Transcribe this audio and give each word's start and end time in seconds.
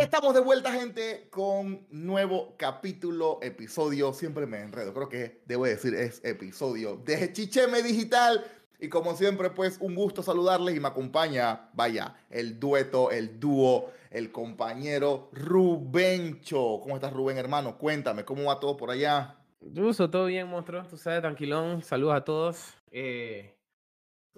Estamos 0.00 0.32
de 0.32 0.40
vuelta, 0.40 0.72
gente, 0.72 1.28
con 1.28 1.84
nuevo 1.90 2.54
capítulo, 2.56 3.40
episodio. 3.42 4.12
Siempre 4.12 4.46
me 4.46 4.60
enredo, 4.60 4.94
creo 4.94 5.08
que 5.08 5.42
debo 5.44 5.64
decir 5.64 5.92
es 5.94 6.24
episodio 6.24 6.96
de 6.96 7.32
Chicheme 7.32 7.82
Digital. 7.82 8.44
Y 8.78 8.88
como 8.88 9.16
siempre, 9.16 9.50
pues 9.50 9.76
un 9.80 9.96
gusto 9.96 10.22
saludarles 10.22 10.76
y 10.76 10.80
me 10.80 10.86
acompaña, 10.86 11.68
vaya, 11.72 12.14
el 12.30 12.60
dueto, 12.60 13.10
el 13.10 13.40
dúo, 13.40 13.90
el 14.10 14.30
compañero 14.30 15.30
Rubencho. 15.32 16.78
¿Cómo 16.80 16.94
estás, 16.94 17.12
Rubén, 17.12 17.36
hermano? 17.36 17.76
Cuéntame, 17.76 18.24
¿cómo 18.24 18.44
va 18.44 18.60
todo 18.60 18.76
por 18.76 18.90
allá? 18.90 19.36
Ruso, 19.60 20.08
todo 20.08 20.26
bien, 20.26 20.46
monstruo. 20.46 20.84
Tú 20.84 20.96
sabes, 20.96 21.20
tranquilón. 21.22 21.82
Saludos 21.82 22.14
a 22.14 22.24
todos. 22.24 22.74
Eh, 22.92 23.57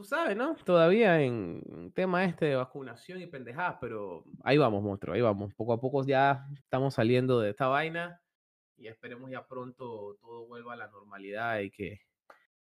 tú 0.01 0.05
sabes, 0.05 0.35
¿no? 0.35 0.57
Todavía 0.65 1.21
en 1.21 1.93
tema 1.95 2.25
este 2.25 2.47
de 2.47 2.57
vacunación 2.57 3.21
y 3.21 3.27
pendejadas, 3.27 3.77
pero 3.83 4.25
ahí 4.43 4.57
vamos, 4.57 4.83
monstruo, 4.83 5.15
ahí 5.15 5.21
vamos. 5.21 5.53
Poco 5.53 5.75
a 5.75 5.81
poco 5.81 6.03
ya 6.07 6.47
estamos 6.55 6.95
saliendo 6.95 7.39
de 7.39 7.51
esta 7.51 7.67
vaina 7.67 8.19
y 8.79 8.87
esperemos 8.87 9.31
ya 9.31 9.47
pronto 9.47 10.17
todo 10.19 10.47
vuelva 10.47 10.73
a 10.73 10.77
la 10.77 10.89
normalidad 10.89 11.61
y 11.61 11.71
que, 11.71 12.01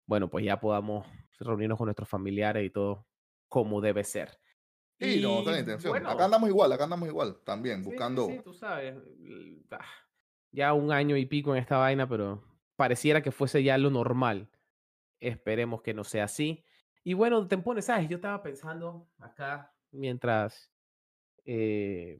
bueno, 0.07 0.27
pues 0.27 0.43
ya 0.43 0.59
podamos 0.59 1.05
reunirnos 1.39 1.77
con 1.77 1.85
nuestros 1.85 2.09
familiares 2.09 2.65
y 2.65 2.71
todo 2.71 3.05
como 3.47 3.79
debe 3.79 4.03
ser. 4.03 4.39
Sí, 4.99 5.21
no, 5.21 5.43
la 5.43 5.59
intención. 5.59 6.07
acá 6.07 6.25
andamos 6.25 6.49
igual, 6.49 6.71
acá 6.71 6.85
andamos 6.85 7.07
igual, 7.09 7.37
también, 7.45 7.83
buscando. 7.83 8.25
Sí, 8.25 8.41
tú 8.43 8.55
sabes. 8.55 8.95
Ah, 9.69 9.85
ya 10.51 10.73
un 10.73 10.91
año 10.91 11.15
y 11.15 11.27
pico 11.27 11.55
en 11.55 11.61
esta 11.61 11.77
vaina, 11.77 12.09
pero 12.09 12.43
pareciera 12.75 13.21
que 13.21 13.31
fuese 13.31 13.61
ya 13.61 13.77
lo 13.77 13.91
normal. 13.91 14.49
Esperemos 15.19 15.83
que 15.83 15.93
no 15.93 16.03
sea 16.03 16.23
así. 16.23 16.65
Y 17.03 17.13
bueno, 17.13 17.47
te 17.47 17.57
pones, 17.57 17.85
¿sabes? 17.85 18.09
Yo 18.09 18.17
estaba 18.17 18.41
pensando 18.41 19.07
acá 19.19 19.73
mientras. 19.91 20.69
Eh, 21.45 22.19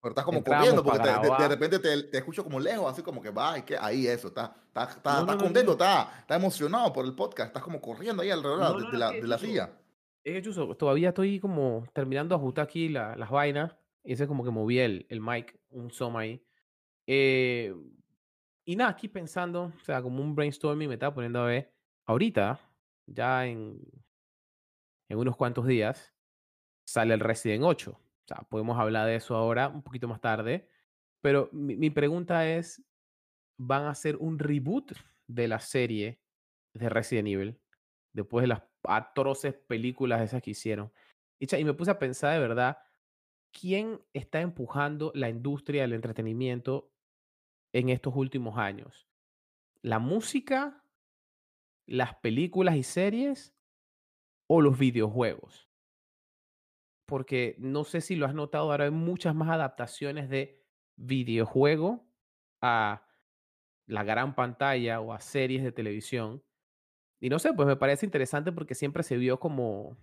pero 0.00 0.12
estás 0.12 0.24
como 0.24 0.42
corriendo, 0.42 0.82
porque 0.82 1.08
de, 1.08 1.48
repente 1.48 1.78
te, 1.78 2.04
te, 2.04 2.18
escucho 2.18 2.42
como 2.42 2.58
lejos, 2.58 2.90
así 2.90 3.02
como 3.02 3.20
que 3.20 3.30
va, 3.30 3.58
y 3.58 3.62
que 3.62 3.76
ahí 3.76 4.06
eso, 4.06 4.28
está, 4.28 4.56
está, 4.68 4.84
está, 4.84 5.20
estás 5.20 5.36
contento, 5.36 5.72
está, 5.72 6.20
está 6.20 6.36
emocionado 6.36 6.90
por 6.90 7.04
el 7.04 7.14
podcast, 7.14 7.48
estás 7.48 7.62
como 7.62 7.82
corriendo 7.82 8.22
ahí 8.22 8.30
alrededor 8.30 8.90
de, 8.90 8.96
la, 8.96 9.10
de 9.10 9.26
la 9.26 9.36
silla. 9.36 9.70
Es 10.24 10.42
que 10.42 10.74
todavía 10.74 11.10
estoy 11.10 11.38
como 11.38 11.84
terminando 11.92 12.34
de 12.34 12.40
ajustar 12.40 12.64
aquí 12.64 12.88
la, 12.88 13.14
las 13.14 13.28
vainas, 13.28 13.76
y 14.02 14.14
ese 14.14 14.26
como 14.26 14.42
que 14.42 14.50
moví 14.50 14.78
el, 14.78 15.04
el 15.10 15.20
mic, 15.20 15.58
un 15.68 15.90
soma 15.90 16.20
ahí. 16.20 16.42
Eh, 17.06 17.74
y 18.64 18.76
nada, 18.76 18.90
aquí 18.90 19.08
pensando, 19.08 19.64
o 19.64 19.84
sea, 19.84 20.00
como 20.00 20.22
un 20.22 20.34
brainstorming 20.34 20.88
me 20.88 20.94
estaba 20.94 21.14
poniendo 21.14 21.40
a 21.40 21.46
ver, 21.46 21.74
ahorita, 22.06 22.58
ya 23.06 23.46
en 23.46 23.82
en 25.10 25.18
unos 25.18 25.36
cuantos 25.36 25.66
días, 25.66 26.14
sale 26.88 27.12
el 27.12 27.20
Resident 27.20 27.64
8. 27.64 27.90
O 27.90 27.98
sea, 28.26 28.46
podemos 28.48 28.78
hablar 28.78 29.08
de 29.08 29.16
eso 29.16 29.34
ahora, 29.34 29.68
un 29.68 29.82
poquito 29.82 30.06
más 30.06 30.20
tarde. 30.20 30.68
Pero 31.20 31.50
mi, 31.52 31.90
pregunta 31.90 32.48
es, 32.48 32.82
¿van 33.58 33.82
a 33.82 33.90
hacer 33.90 34.16
un 34.16 34.38
reboot 34.38 34.92
de 35.26 35.48
la 35.48 35.58
serie 35.58 36.22
de 36.74 36.88
Resident 36.88 37.28
Evil? 37.28 37.60
Después 38.14 38.44
de 38.44 38.48
las 38.48 38.62
atroces 38.84 39.54
películas 39.54 40.22
esas 40.22 40.42
que 40.42 40.52
hicieron. 40.52 40.92
Y, 41.40 41.54
y 41.54 41.64
me 41.64 41.74
puse 41.74 41.90
a 41.90 41.98
pensar 41.98 42.32
de 42.32 42.38
verdad, 42.38 42.78
¿quién 43.52 44.00
está 44.12 44.40
empujando 44.40 45.10
la 45.16 45.28
industria 45.28 45.82
del 45.82 45.94
entretenimiento 45.94 46.92
en 47.72 47.88
estos 47.88 48.14
últimos 48.14 48.58
años? 48.58 49.08
¿La 49.82 49.98
música? 49.98 50.84
¿Las 51.86 52.14
películas 52.14 52.76
y 52.76 52.84
series? 52.84 53.59
O 54.52 54.60
los 54.60 54.80
videojuegos. 54.80 55.70
Porque 57.06 57.56
no 57.58 57.84
sé 57.84 58.00
si 58.00 58.16
lo 58.16 58.26
has 58.26 58.34
notado, 58.34 58.70
ahora 58.70 58.84
hay 58.84 58.90
muchas 58.90 59.34
más 59.34 59.48
adaptaciones 59.50 60.28
de 60.28 60.64
videojuego 60.96 62.06
a 62.62 63.06
la 63.86 64.04
gran 64.04 64.34
pantalla 64.34 65.00
o 65.00 65.12
a 65.12 65.20
series 65.20 65.62
de 65.64 65.72
televisión. 65.72 66.44
Y 67.20 67.30
no 67.30 67.38
sé, 67.38 67.54
pues 67.54 67.68
me 67.68 67.76
parece 67.76 68.06
interesante 68.06 68.52
porque 68.52 68.74
siempre 68.74 69.02
se 69.02 69.16
vio 69.18 69.40
como, 69.40 69.98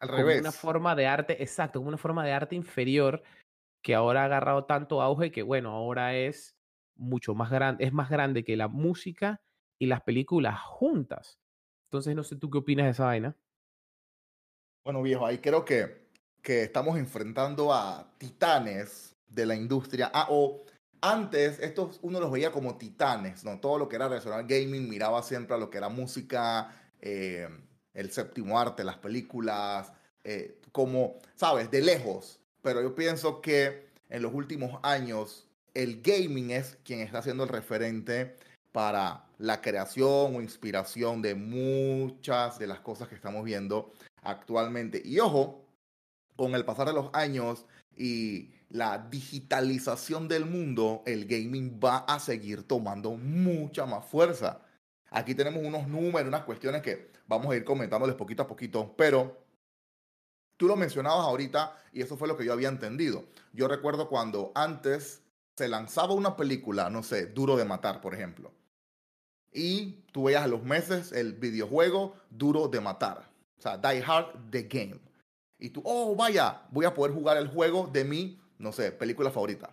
Al 0.00 0.08
revés. 0.08 0.42
una 0.42 0.52
forma 0.52 0.94
de 0.96 1.06
arte, 1.06 1.42
exacto, 1.42 1.80
como 1.80 1.88
una 1.88 1.98
forma 1.98 2.24
de 2.24 2.32
arte 2.32 2.56
inferior 2.56 3.22
que 3.82 3.94
ahora 3.94 4.22
ha 4.22 4.26
agarrado 4.26 4.66
tanto 4.66 5.02
auge 5.02 5.32
que 5.32 5.42
bueno, 5.42 5.70
ahora 5.72 6.16
es 6.16 6.56
mucho 6.96 7.34
más 7.34 7.50
grande, 7.50 7.84
es 7.84 7.92
más 7.92 8.10
grande 8.10 8.44
que 8.44 8.56
la 8.56 8.68
música 8.68 9.42
y 9.80 9.86
las 9.86 10.02
películas 10.02 10.60
juntas. 10.60 11.40
Entonces, 11.88 12.16
no 12.16 12.24
sé 12.24 12.36
tú 12.36 12.50
qué 12.50 12.58
opinas 12.58 12.86
de 12.86 12.92
esa 12.92 13.06
vaina. 13.06 13.36
Bueno, 14.88 15.02
viejo, 15.02 15.26
ahí 15.26 15.36
creo 15.36 15.66
que, 15.66 16.00
que 16.40 16.62
estamos 16.62 16.96
enfrentando 16.96 17.74
a 17.74 18.10
titanes 18.16 19.14
de 19.28 19.44
la 19.44 19.54
industria. 19.54 20.10
Ah, 20.14 20.28
o 20.30 20.64
antes, 21.02 21.58
estos 21.58 21.98
uno 22.00 22.18
los 22.18 22.32
veía 22.32 22.50
como 22.52 22.78
titanes, 22.78 23.44
¿no? 23.44 23.60
Todo 23.60 23.76
lo 23.76 23.86
que 23.86 23.96
era 23.96 24.08
relacionado 24.08 24.46
gaming 24.48 24.88
miraba 24.88 25.22
siempre 25.22 25.54
a 25.54 25.58
lo 25.58 25.68
que 25.68 25.76
era 25.76 25.90
música, 25.90 26.74
eh, 27.02 27.50
el 27.92 28.10
séptimo 28.10 28.58
arte, 28.58 28.82
las 28.82 28.96
películas, 28.96 29.92
eh, 30.24 30.58
como, 30.72 31.18
¿sabes? 31.34 31.70
De 31.70 31.82
lejos. 31.82 32.40
Pero 32.62 32.80
yo 32.80 32.94
pienso 32.94 33.42
que 33.42 33.90
en 34.08 34.22
los 34.22 34.32
últimos 34.32 34.80
años 34.82 35.46
el 35.74 36.00
gaming 36.00 36.50
es 36.50 36.78
quien 36.82 37.00
está 37.00 37.20
siendo 37.20 37.44
el 37.44 37.50
referente 37.50 38.36
para 38.72 39.26
la 39.36 39.60
creación 39.60 40.34
o 40.34 40.40
inspiración 40.40 41.20
de 41.20 41.34
muchas 41.34 42.58
de 42.58 42.68
las 42.68 42.80
cosas 42.80 43.08
que 43.08 43.16
estamos 43.16 43.44
viendo 43.44 43.92
actualmente. 44.22 45.02
Y 45.04 45.18
ojo, 45.20 45.64
con 46.36 46.54
el 46.54 46.64
pasar 46.64 46.86
de 46.86 46.92
los 46.92 47.10
años 47.12 47.66
y 47.96 48.50
la 48.70 48.98
digitalización 48.98 50.28
del 50.28 50.44
mundo, 50.44 51.02
el 51.06 51.26
gaming 51.26 51.80
va 51.82 51.98
a 51.98 52.20
seguir 52.20 52.62
tomando 52.62 53.12
mucha 53.12 53.86
más 53.86 54.04
fuerza. 54.04 54.60
Aquí 55.10 55.34
tenemos 55.34 55.64
unos 55.64 55.88
números, 55.88 56.28
unas 56.28 56.44
cuestiones 56.44 56.82
que 56.82 57.10
vamos 57.26 57.52
a 57.52 57.56
ir 57.56 57.64
comentándoles 57.64 58.14
poquito 58.14 58.42
a 58.42 58.46
poquito, 58.46 58.94
pero 58.96 59.38
tú 60.56 60.66
lo 60.66 60.76
mencionabas 60.76 61.24
ahorita 61.24 61.74
y 61.92 62.02
eso 62.02 62.16
fue 62.16 62.28
lo 62.28 62.36
que 62.36 62.44
yo 62.44 62.52
había 62.52 62.68
entendido. 62.68 63.24
Yo 63.52 63.68
recuerdo 63.68 64.08
cuando 64.08 64.52
antes 64.54 65.22
se 65.56 65.68
lanzaba 65.68 66.14
una 66.14 66.36
película, 66.36 66.90
no 66.90 67.02
sé, 67.02 67.26
Duro 67.26 67.56
de 67.56 67.64
Matar, 67.64 68.00
por 68.00 68.14
ejemplo, 68.14 68.52
y 69.52 70.04
tú 70.12 70.24
veías 70.24 70.44
a 70.44 70.48
los 70.48 70.62
meses 70.62 71.10
el 71.12 71.32
videojuego 71.32 72.14
Duro 72.30 72.68
de 72.68 72.80
Matar. 72.80 73.28
O 73.58 73.62
sea, 73.62 73.76
Die 73.76 74.02
Hard 74.04 74.50
The 74.50 74.62
Game. 74.62 75.00
Y 75.58 75.70
tú, 75.70 75.82
oh, 75.84 76.14
vaya, 76.14 76.62
voy 76.70 76.84
a 76.84 76.94
poder 76.94 77.12
jugar 77.12 77.36
el 77.36 77.48
juego 77.48 77.88
de 77.92 78.04
mi, 78.04 78.40
no 78.58 78.72
sé, 78.72 78.92
película 78.92 79.30
favorita. 79.30 79.70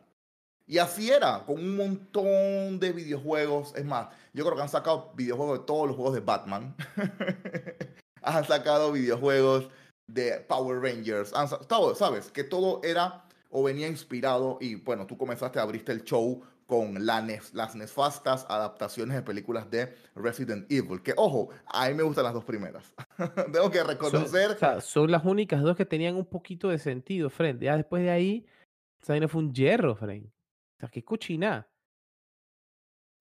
Y 0.67 0.79
así 0.79 1.11
era, 1.11 1.43
con 1.45 1.59
un 1.59 1.75
montón 1.75 2.79
de 2.79 2.91
videojuegos. 2.91 3.73
Es 3.75 3.85
más, 3.85 4.07
yo 4.33 4.43
creo 4.43 4.55
que 4.55 4.63
han 4.63 4.69
sacado 4.69 5.11
videojuegos 5.15 5.59
de 5.59 5.65
todos 5.65 5.87
los 5.87 5.95
juegos 5.95 6.15
de 6.15 6.21
Batman. 6.21 6.75
han 8.23 8.45
sacado 8.45 8.91
videojuegos 8.91 9.69
de 10.07 10.39
Power 10.47 10.81
Rangers. 10.81 11.33
Han, 11.33 11.47
¿Sabes? 11.95 12.31
Que 12.31 12.43
todo 12.43 12.81
era 12.83 13.25
o 13.51 13.63
venía 13.63 13.87
inspirado 13.87 14.57
y 14.59 14.75
bueno, 14.75 15.05
tú 15.05 15.17
comenzaste, 15.17 15.59
abriste 15.59 15.91
el 15.91 16.03
show 16.03 16.43
con 16.65 17.05
las 17.05 17.75
nefastas 17.75 18.45
adaptaciones 18.49 19.15
de 19.15 19.21
películas 19.21 19.69
de 19.69 19.95
Resident 20.15 20.71
Evil. 20.71 21.01
Que 21.03 21.13
ojo, 21.15 21.49
a 21.67 21.87
mí 21.89 21.93
me 21.93 22.03
gustan 22.03 22.23
las 22.23 22.33
dos 22.33 22.43
primeras. 22.43 22.93
Tengo 23.51 23.69
que 23.69 23.83
reconocer. 23.83 24.57
Son, 24.81 25.11
las 25.11 25.23
únicas 25.25 25.61
dos 25.61 25.77
que 25.77 25.85
tenían 25.85 26.15
un 26.15 26.25
poquito 26.25 26.69
de 26.69 26.79
sentido, 26.79 27.29
frente. 27.29 27.65
Ya 27.65 27.77
después 27.77 28.03
de 28.03 28.09
ahí, 28.09 28.45
esa 29.01 29.27
fue 29.27 29.41
un 29.41 29.53
hierro, 29.53 29.95
Fren. 29.95 30.31
O 30.77 30.79
sea, 30.79 30.89
qué 30.89 31.03
cochina. 31.03 31.67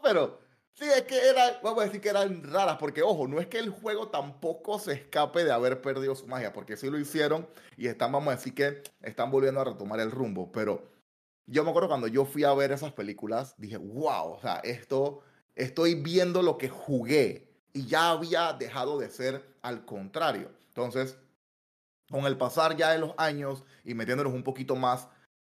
Pero 0.03 0.41
sí, 0.73 0.85
es 0.85 1.03
que 1.03 1.17
era, 1.29 1.61
vamos 1.63 1.83
a 1.83 1.87
decir 1.87 2.01
que 2.01 2.09
eran 2.09 2.43
raras, 2.43 2.79
porque 2.79 3.03
ojo, 3.03 3.29
no 3.29 3.41
es 3.41 3.47
que 3.47 3.59
el 3.59 3.71
juego 3.71 4.09
tampoco 4.09 4.79
se 4.79 4.93
escape 4.93 5.45
de 5.45 5.53
haber 5.53 5.81
perdido 5.81 6.15
su 6.15 6.27
magia, 6.27 6.53
porque 6.53 6.77
sí 6.77 6.91
lo 6.91 6.99
hicieron 6.99 7.47
y 7.77 7.87
están, 7.89 8.13
vamos 8.13 8.33
a 8.33 8.37
decir 8.37 8.55
que 8.55 8.83
están 9.03 9.31
volviendo 9.31 9.61
a 9.61 9.65
retomar 9.65 10.01
el 10.01 10.11
rumbo, 10.11 10.51
pero 10.51 10.94
yo 11.47 11.65
me 11.65 11.71
acuerdo 11.71 11.89
cuando 11.89 12.07
yo 12.07 12.25
fui 12.25 12.45
a 12.45 12.55
ver 12.55 12.73
esas 12.73 12.93
películas, 12.93 13.55
dije, 13.59 13.77
wow, 13.77 14.33
o 14.33 14.41
sea, 14.41 14.61
esto, 14.65 15.21
estoy 15.55 15.95
viendo 15.95 16.43
lo 16.43 16.59
que 16.59 16.69
jugué 16.69 17.49
y 17.73 17.87
ya 17.87 18.11
había 18.11 18.53
dejado 18.53 18.99
de 18.99 19.11
ser 19.11 19.45
al 19.63 19.85
contrario. 19.85 20.51
Entonces, 20.69 21.19
con 22.11 22.27
el 22.27 22.37
pasar 22.37 22.77
ya 22.77 22.91
de 22.91 22.99
los 22.99 23.15
años 23.19 23.65
y 23.85 23.95
metiéndonos 23.95 24.33
un 24.33 24.43
poquito 24.43 24.77
más 24.77 25.09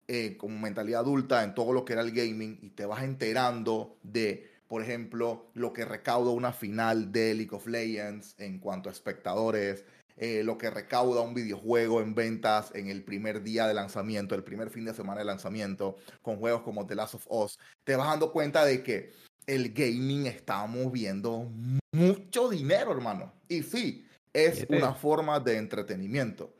eh, 0.09 0.37
como 0.37 0.59
mentalidad 0.59 1.03
adulta 1.03 1.45
en 1.45 1.55
todo 1.55 1.73
lo 1.73 1.85
que 1.85 1.93
era 1.93 2.03
el 2.03 2.13
gaming 2.13 2.59
y 2.63 2.71
te 2.71 2.85
vas 2.85 3.03
enterando 3.03 3.97
de, 4.03 4.51
por 4.67 4.83
ejemplo, 4.83 5.51
lo 5.55 5.73
que 5.73 5.85
recauda 5.85 6.31
una 6.31 6.53
final 6.53 7.13
de 7.13 7.35
League 7.35 7.55
of 7.55 7.67
Legends 7.67 8.35
en 8.39 8.59
cuanto 8.59 8.89
a 8.89 8.93
espectadores, 8.93 9.85
eh, 10.23 10.45
lo 10.45 10.59
que 10.59 10.69
recauda 10.69 11.23
un 11.23 11.33
videojuego 11.33 12.03
en 12.03 12.15
ventas 12.15 12.71
en 12.75 12.89
el 12.89 13.03
primer 13.03 13.43
día 13.43 13.67
de 13.67 13.73
lanzamiento, 13.73 14.35
el 14.35 14.45
primer 14.45 14.69
fin 14.69 14.85
de 14.85 14.93
semana 14.93 15.21
de 15.21 15.25
lanzamiento, 15.25 15.97
con 16.21 16.37
juegos 16.37 16.61
como 16.61 16.87
The 16.87 16.95
Last 16.95 17.15
of 17.15 17.27
Us, 17.31 17.59
te 17.85 17.97
vas 17.97 18.07
dando 18.07 18.31
cuenta 18.31 18.67
de 18.67 18.83
que 18.83 19.13
el 19.47 19.73
gaming 19.73 20.27
está 20.27 20.67
moviendo 20.67 21.51
mucho 21.93 22.51
dinero, 22.51 22.93
hermano. 22.93 23.33
Y 23.49 23.63
sí, 23.63 24.07
es 24.35 24.67
una 24.69 24.93
forma 24.93 25.41
de 25.41 25.57
entretenimiento. 25.57 26.55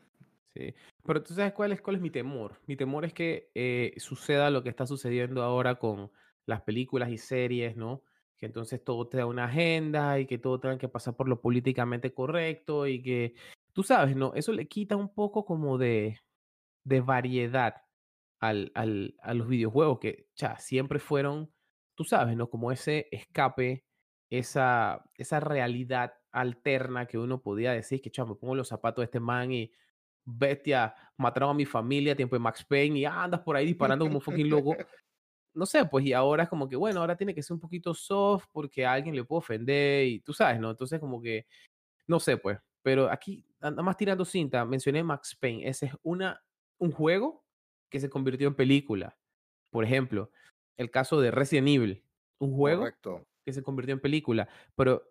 Sí. 0.55 0.73
Pero 1.05 1.21
tú 1.21 1.35
sabes 1.35 1.53
cuál 1.53 1.71
es, 1.71 1.81
cuál 1.81 1.97
es 1.97 2.01
mi 2.01 2.09
temor. 2.09 2.59
Mi 2.65 2.75
temor 2.75 3.05
es 3.05 3.13
que 3.13 3.51
eh, 3.53 3.93
suceda 3.97 4.49
lo 4.49 4.63
que 4.63 4.69
está 4.69 4.87
sucediendo 4.87 5.43
ahora 5.43 5.75
con 5.75 6.09
las 6.47 6.61
películas 6.61 7.11
y 7.11 7.19
series, 7.19 7.75
¿no? 7.75 8.01
Que 8.41 8.47
entonces 8.47 8.83
todo 8.83 9.07
te 9.07 9.17
da 9.17 9.27
una 9.27 9.45
agenda 9.45 10.19
y 10.19 10.25
que 10.25 10.39
todo 10.39 10.59
tenga 10.59 10.77
que 10.77 10.89
pasar 10.89 11.15
por 11.15 11.29
lo 11.29 11.39
políticamente 11.39 12.11
correcto 12.13 12.87
y 12.87 13.01
que, 13.01 13.35
tú 13.71 13.83
sabes, 13.83 14.15
¿no? 14.15 14.33
Eso 14.33 14.51
le 14.51 14.67
quita 14.67 14.95
un 14.95 15.13
poco 15.13 15.45
como 15.45 15.77
de, 15.77 16.19
de 16.83 17.01
variedad 17.01 17.83
al, 18.39 18.71
al, 18.73 19.15
a 19.21 19.35
los 19.35 19.47
videojuegos 19.47 19.99
que 19.99 20.27
ya 20.35 20.57
siempre 20.57 20.97
fueron, 20.97 21.53
tú 21.95 22.03
sabes, 22.03 22.35
¿no? 22.35 22.49
Como 22.49 22.71
ese 22.71 23.07
escape, 23.11 23.85
esa, 24.31 25.05
esa 25.15 25.39
realidad 25.39 26.15
alterna 26.31 27.05
que 27.05 27.19
uno 27.19 27.41
podía 27.41 27.73
decir 27.73 28.01
que, 28.01 28.09
chao, 28.09 28.25
me 28.25 28.35
pongo 28.35 28.55
los 28.55 28.69
zapatos 28.69 29.03
de 29.03 29.05
este 29.05 29.19
man 29.19 29.51
y 29.51 29.71
bestia, 30.25 30.95
mataron 31.17 31.51
a 31.51 31.53
mi 31.53 31.65
familia, 31.65 32.15
tiempo 32.15 32.35
de 32.35 32.39
Max 32.39 32.65
Payne 32.65 32.99
y 32.99 33.05
andas 33.05 33.41
por 33.41 33.55
ahí 33.55 33.67
disparando 33.67 34.05
como 34.05 34.17
un 34.17 34.21
fucking 34.21 34.49
loco. 34.49 34.75
No 35.53 35.65
sé, 35.65 35.85
pues 35.85 36.05
y 36.05 36.13
ahora 36.13 36.43
es 36.43 36.49
como 36.49 36.67
que, 36.69 36.75
bueno, 36.75 37.01
ahora 37.01 37.17
tiene 37.17 37.35
que 37.35 37.43
ser 37.43 37.55
un 37.55 37.59
poquito 37.59 37.93
soft 37.93 38.45
porque 38.51 38.85
a 38.85 38.93
alguien 38.93 39.15
le 39.15 39.23
puede 39.23 39.39
ofender 39.39 40.07
y 40.07 40.19
tú 40.21 40.33
sabes, 40.33 40.59
¿no? 40.59 40.71
Entonces 40.71 40.99
como 40.99 41.21
que, 41.21 41.45
no 42.07 42.19
sé, 42.19 42.37
pues, 42.37 42.57
pero 42.81 43.09
aquí, 43.09 43.45
nada 43.59 43.81
más 43.83 43.97
tirando 43.97 44.25
cinta, 44.25 44.65
mencioné 44.65 45.03
Max 45.03 45.35
Payne, 45.35 45.67
ese 45.67 45.87
es 45.87 45.93
una, 46.03 46.41
un 46.77 46.91
juego 46.91 47.43
que 47.89 47.99
se 47.99 48.09
convirtió 48.09 48.47
en 48.47 48.55
película. 48.55 49.17
Por 49.71 49.83
ejemplo, 49.83 50.31
el 50.77 50.89
caso 50.89 51.19
de 51.19 51.31
Resident 51.31 51.67
Evil, 51.67 52.03
un 52.39 52.55
juego 52.55 52.81
Correcto. 52.81 53.27
que 53.45 53.53
se 53.53 53.61
convirtió 53.61 53.93
en 53.93 54.01
película, 54.01 54.47
pero 54.75 55.03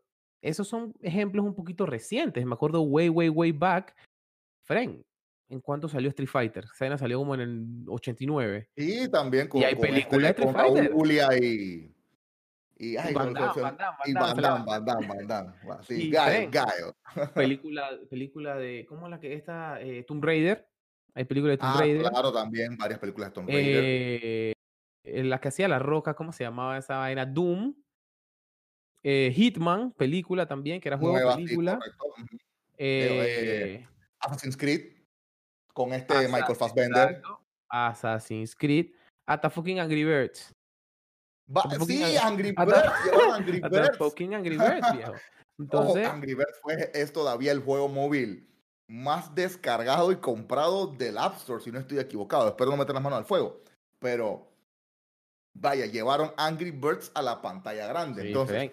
esos 0.42 0.66
son 0.66 0.94
ejemplos 1.02 1.44
un 1.44 1.54
poquito 1.54 1.84
recientes. 1.84 2.44
Me 2.46 2.54
acuerdo 2.54 2.82
way, 2.82 3.10
way, 3.10 3.28
way 3.28 3.52
back 3.52 3.94
Fren, 4.70 5.04
¿en 5.50 5.60
cuánto 5.60 5.88
salió 5.88 6.08
Street 6.08 6.28
Fighter? 6.28 6.66
Sena 6.68 6.96
salió 6.96 7.18
como 7.18 7.34
en 7.34 7.40
el 7.40 7.84
89. 7.88 8.70
Y 8.76 9.08
también 9.10 9.48
con, 9.48 9.60
y 9.60 9.64
hay 9.64 9.74
con 9.74 9.82
películas 9.82 10.30
este, 10.30 10.42
de 10.42 10.46
con 10.46 10.56
Street 10.56 10.74
Fighter. 10.74 10.92
Julia 10.92 11.28
y. 11.38 11.94
Y, 12.78 12.96
ay, 12.96 13.12
Van 13.12 13.34
Damme. 13.34 15.52
Sí. 15.82 16.10
Gaio. 16.10 16.96
película, 17.34 17.90
película 18.08 18.56
de, 18.56 18.86
¿cómo 18.88 19.06
es 19.06 19.10
la 19.10 19.20
que 19.20 19.34
está? 19.34 19.78
Eh, 19.82 20.04
Tomb 20.04 20.24
Raider. 20.24 20.66
Hay 21.12 21.24
película 21.24 21.50
de 21.50 21.58
Tomb 21.58 21.72
Ah, 21.74 21.80
Raider. 21.80 22.08
claro, 22.08 22.32
también 22.32 22.78
varias 22.78 22.98
películas 22.98 23.28
de 23.28 23.34
Tomb 23.34 23.48
Raider. 23.48 23.82
Eh, 23.84 24.52
en 25.04 25.28
la 25.28 25.40
que 25.40 25.48
hacía 25.48 25.68
La 25.68 25.78
Roca, 25.78 26.14
¿cómo 26.14 26.32
se 26.32 26.44
llamaba 26.44 26.78
esa 26.78 26.96
vaina? 26.96 27.26
Doom. 27.26 27.74
Eh, 29.02 29.30
Hitman, 29.34 29.92
película 29.92 30.46
también, 30.46 30.80
que 30.80 30.88
era 30.88 30.96
juego 30.96 31.18
sí, 31.32 31.44
película. 31.44 31.78
Eh, 32.78 33.86
Assassin's 34.20 34.56
Creed 34.56 34.99
con 35.84 35.94
este 35.94 36.28
Michael 36.28 36.56
Fassbender. 36.56 37.08
exacto, 37.10 37.40
Assassin's 37.70 38.54
Creed. 38.54 38.92
Hasta 39.26 39.48
fucking 39.48 39.78
Angry 39.80 40.04
Birds. 40.04 40.52
Fucking 41.52 41.80
sí, 41.86 42.02
Ang- 42.02 42.18
Angry 42.32 42.52
Birds, 42.56 42.92
Angry 43.32 43.60
Hasta 43.64 43.80
Birds. 43.80 43.96
fucking 43.98 44.34
Angry 44.34 44.56
Birds, 44.58 44.92
viejo. 44.92 45.12
Ojo, 45.12 45.20
Entonces, 45.58 46.06
Angry 46.08 46.34
Birds 46.34 46.58
fue, 46.62 46.90
es 46.94 47.12
todavía 47.12 47.52
el 47.52 47.60
juego 47.60 47.88
móvil 47.88 48.46
más 48.88 49.34
descargado 49.34 50.10
y 50.12 50.16
comprado 50.16 50.86
del 50.88 51.16
App 51.16 51.36
Store, 51.36 51.62
si 51.62 51.70
no 51.72 51.78
estoy 51.78 51.98
equivocado. 51.98 52.48
Espero 52.48 52.70
no 52.70 52.76
meter 52.76 52.94
las 52.94 53.02
manos 53.02 53.18
al 53.20 53.24
fuego. 53.24 53.62
Pero, 53.98 54.52
vaya, 55.54 55.86
llevaron 55.86 56.32
Angry 56.36 56.70
Birds 56.72 57.10
a 57.14 57.22
la 57.22 57.40
pantalla 57.40 57.86
grande. 57.86 58.22
sí, 58.22 58.28
Entonces, 58.28 58.70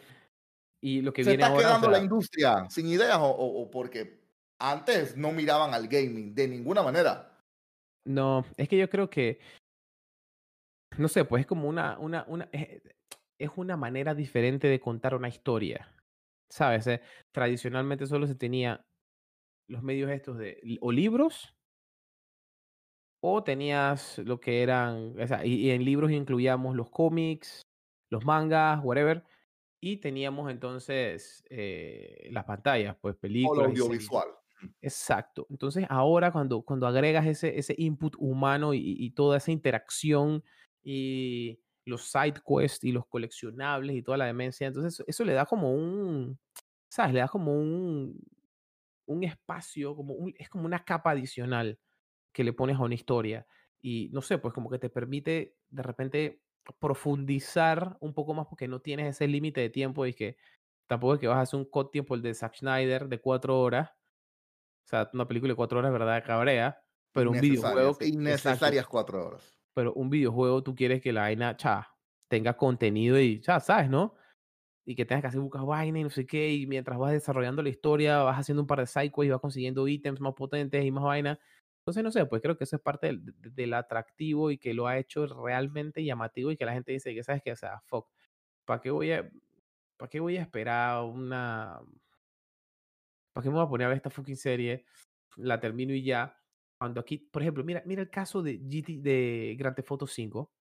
y 0.81 1.01
lo 1.01 1.13
que 1.13 1.23
¿se 1.23 1.31
viene 1.31 1.43
está 1.43 1.53
ahora, 1.53 1.67
o 1.67 1.69
quedando 1.69 1.87
la 1.89 1.97
sea, 1.97 2.03
industria 2.03 2.67
sin 2.69 2.87
ideas 2.87 3.17
o, 3.17 3.25
o- 3.27 3.61
o 3.63 3.71
porque 3.71 4.26
antes 4.59 5.17
no 5.17 5.31
miraban 5.31 5.73
al 5.73 5.87
gaming 5.87 6.33
de 6.35 6.47
ninguna 6.47 6.83
manera? 6.83 7.43
no, 8.05 8.45
es 8.57 8.69
que 8.69 8.77
yo 8.77 8.89
creo 8.89 9.09
que, 9.09 9.39
no 10.97 11.07
sé, 11.07 11.25
pues 11.25 11.41
es 11.41 11.47
como 11.47 11.67
una, 11.67 11.97
una, 11.99 12.25
una, 12.27 12.49
es, 12.51 12.81
es 13.39 13.49
una 13.55 13.77
manera 13.77 14.15
diferente 14.15 14.67
de 14.67 14.79
contar 14.79 15.15
una 15.15 15.27
historia, 15.27 15.95
¿sabes? 16.49 16.87
Eh, 16.87 17.01
Tradicionalmente 17.33 18.07
solo 18.07 18.27
se 18.27 18.35
tenía 18.35 18.85
los 19.69 19.83
medios 19.83 20.11
estos 20.11 20.37
de, 20.37 20.79
o 20.81 20.91
libros, 20.91 21.55
o 23.23 23.43
tenías 23.43 24.19
lo 24.19 24.39
que 24.39 24.61
eran, 24.63 25.19
o 25.19 25.27
sea, 25.27 25.45
y, 25.45 25.55
y 25.67 25.71
en 25.71 25.83
libros 25.83 26.11
incluíamos 26.11 26.75
los 26.75 26.89
cómics, 26.89 27.61
los 28.11 28.25
mangas, 28.25 28.79
whatever, 28.83 29.23
y 29.81 29.97
teníamos 29.97 30.51
entonces 30.51 31.43
eh, 31.49 32.29
las 32.31 32.45
pantallas, 32.45 32.97
pues 33.01 33.15
O 33.41 33.55
lo 33.55 33.63
películas 33.63 33.73
y 33.73 33.77
series. 33.77 34.11
audiovisual. 34.17 34.27
Exacto. 34.81 35.47
Entonces, 35.49 35.85
ahora 35.89 36.31
cuando, 36.31 36.61
cuando 36.61 36.87
agregas 36.87 37.25
ese, 37.27 37.57
ese 37.57 37.75
input 37.77 38.15
humano 38.17 38.73
y, 38.73 39.11
toda 39.11 39.37
esa 39.37 39.51
interacción 39.51 40.43
y 40.83 41.59
los 41.85 42.03
side 42.11 42.35
quests 42.45 42.83
y 42.83 42.91
los 42.91 43.05
coleccionables 43.07 43.95
y 43.95 44.01
toda 44.01 44.17
la 44.17 44.25
demencia, 44.25 44.67
entonces 44.67 44.93
eso, 44.93 45.03
eso 45.07 45.23
le 45.25 45.33
da 45.33 45.45
como 45.45 45.73
un, 45.73 46.39
¿sabes? 46.89 47.13
Le 47.13 47.19
da 47.19 47.27
como 47.27 47.53
un, 47.53 48.19
un 49.05 49.23
espacio, 49.23 49.95
como 49.95 50.13
un, 50.13 50.33
es 50.37 50.49
como 50.49 50.65
una 50.65 50.83
capa 50.83 51.11
adicional 51.11 51.79
que 52.33 52.43
le 52.43 52.53
pones 52.53 52.77
a 52.77 52.83
una 52.83 52.95
historia. 52.95 53.47
Y 53.81 54.09
no 54.13 54.21
sé, 54.21 54.37
pues 54.37 54.53
como 54.53 54.69
que 54.69 54.79
te 54.79 54.89
permite 54.89 55.55
de 55.69 55.83
repente 55.83 56.41
profundizar 56.79 57.97
un 58.01 58.13
poco 58.13 58.33
más 58.33 58.47
porque 58.47 58.67
no 58.67 58.81
tienes 58.81 59.07
ese 59.15 59.27
límite 59.27 59.61
de 59.61 59.69
tiempo 59.69 60.05
y 60.05 60.13
que 60.13 60.37
tampoco 60.87 61.15
es 61.15 61.19
que 61.19 61.27
vas 61.27 61.37
a 61.37 61.41
hacer 61.41 61.59
un 61.59 61.65
cut 61.65 61.91
tiempo 61.91 62.15
el 62.15 62.21
de 62.21 62.33
Zack 62.33 62.55
Snyder 62.57 63.07
de 63.07 63.19
cuatro 63.19 63.59
horas. 63.59 63.91
O 64.87 64.89
sea, 64.89 65.09
una 65.13 65.27
película 65.27 65.51
de 65.51 65.57
cuatro 65.57 65.79
horas, 65.79 65.91
¿verdad? 65.91 66.23
Cabrea. 66.25 66.81
Pero 67.13 67.31
un 67.31 67.39
videojuego 67.41 67.97
Innecesarias, 68.01 68.85
exacto, 68.85 68.87
cuatro 68.87 69.25
horas. 69.25 69.59
pero 69.73 69.93
un 69.93 70.09
videojuego 70.09 70.63
tú 70.63 70.75
quieres 70.75 71.01
que 71.01 71.13
la 71.13 71.21
vaina, 71.21 71.55
cha, 71.57 71.89
tenga 72.29 72.57
contenido 72.57 73.19
y, 73.19 73.41
cha, 73.41 73.59
¿sabes, 73.59 73.89
no? 73.89 74.15
Y 74.85 74.95
que 74.95 75.05
tengas 75.05 75.21
que 75.23 75.27
hacer 75.29 75.41
buscar 75.41 75.65
vaina 75.65 75.99
y 75.99 76.03
no 76.03 76.09
sé 76.09 76.25
qué, 76.27 76.53
y 76.53 76.67
mientras 76.67 76.97
vas 76.99 77.11
desarrollando 77.13 77.61
la 77.63 77.69
historia, 77.69 78.19
vas 78.23 78.39
haciendo 78.39 78.61
un 78.63 78.67
par 78.67 78.79
de 78.79 78.87
sidequests 78.87 79.27
y 79.27 79.31
vas 79.31 79.41
consiguiendo 79.41 79.87
ítems 79.87 80.21
más 80.21 80.33
potentes 80.35 80.83
y 80.85 80.91
más 80.91 81.03
vaina. 81.03 81.39
Entonces, 81.81 82.03
no 82.03 82.11
sé, 82.11 82.25
pues 82.25 82.41
creo 82.41 82.57
que 82.57 82.65
eso 82.65 82.77
es 82.77 82.81
parte 82.81 83.07
del, 83.07 83.25
de- 83.25 83.51
del 83.51 83.73
atractivo 83.73 84.51
y 84.51 84.57
que 84.59 84.73
lo 84.73 84.87
ha 84.87 84.97
hecho 84.97 85.27
realmente 85.27 86.03
llamativo 86.03 86.51
y 86.51 86.57
que 86.57 86.65
la 86.65 86.73
gente 86.73 86.91
dice 86.93 87.13
que, 87.15 87.23
¿sabes 87.23 87.41
qué? 87.43 87.51
O 87.53 87.55
sea, 87.57 87.81
fuck, 87.85 88.09
¿para 88.65 88.81
qué 88.81 88.91
voy 88.91 89.11
a, 89.13 89.29
para 89.97 90.09
qué 90.09 90.19
voy 90.19 90.37
a 90.37 90.41
esperar 90.41 91.03
una, 91.05 91.79
¿para 93.37 93.43
qué 93.43 93.49
me 93.49 93.55
voy 93.57 93.65
a 93.65 93.69
poner 93.69 93.85
a 93.85 93.89
ver 93.89 93.97
esta 93.97 94.09
fucking 94.09 94.35
serie? 94.35 94.83
La 95.35 95.59
termino 95.59 95.93
y 95.93 96.01
ya. 96.01 96.35
Cuando 96.79 96.99
aquí, 96.99 97.19
por 97.19 97.43
ejemplo, 97.43 97.63
mira, 97.63 97.83
mira 97.85 98.01
el 98.01 98.09
caso 98.09 98.41
de 98.41 98.57
GT, 98.57 98.97
de 98.97 99.55
Grand 99.59 99.75
Theft 99.75 99.91
Auto 99.91 100.07
5. 100.07 100.51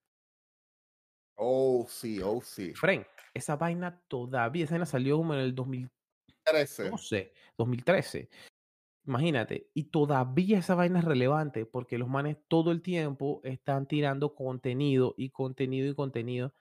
Oh, 1.38 1.86
sí, 1.88 2.20
oh, 2.22 2.42
sí. 2.42 2.74
Frank, 2.74 3.06
esa 3.32 3.56
vaina 3.56 3.98
todavía, 4.08 4.64
esa 4.64 4.74
vaina 4.74 4.84
salió 4.84 5.16
como 5.16 5.32
en 5.32 5.40
el 5.40 5.54
2012, 5.54 5.90
13. 6.44 7.32
2013. 7.56 8.28
Imagínate, 9.06 9.70
y 9.72 9.84
todavía 9.84 10.58
esa 10.58 10.74
vaina 10.74 10.98
es 10.98 11.04
relevante 11.06 11.64
porque 11.64 11.96
los 11.96 12.08
manes 12.08 12.36
todo 12.46 12.72
el 12.72 12.82
tiempo 12.82 13.40
están 13.42 13.86
tirando 13.86 14.34
contenido 14.34 15.14
y 15.16 15.30
contenido 15.30 15.88
y 15.88 15.94
contenido. 15.94 16.52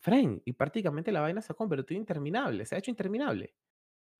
Frank, 0.00 0.42
y 0.44 0.52
prácticamente 0.52 1.12
la 1.12 1.20
vaina 1.20 1.40
se 1.40 1.52
ha 1.52 1.56
convertido 1.56 1.96
en 1.96 2.02
interminable, 2.02 2.66
se 2.66 2.74
ha 2.74 2.78
hecho 2.78 2.90
interminable. 2.90 3.54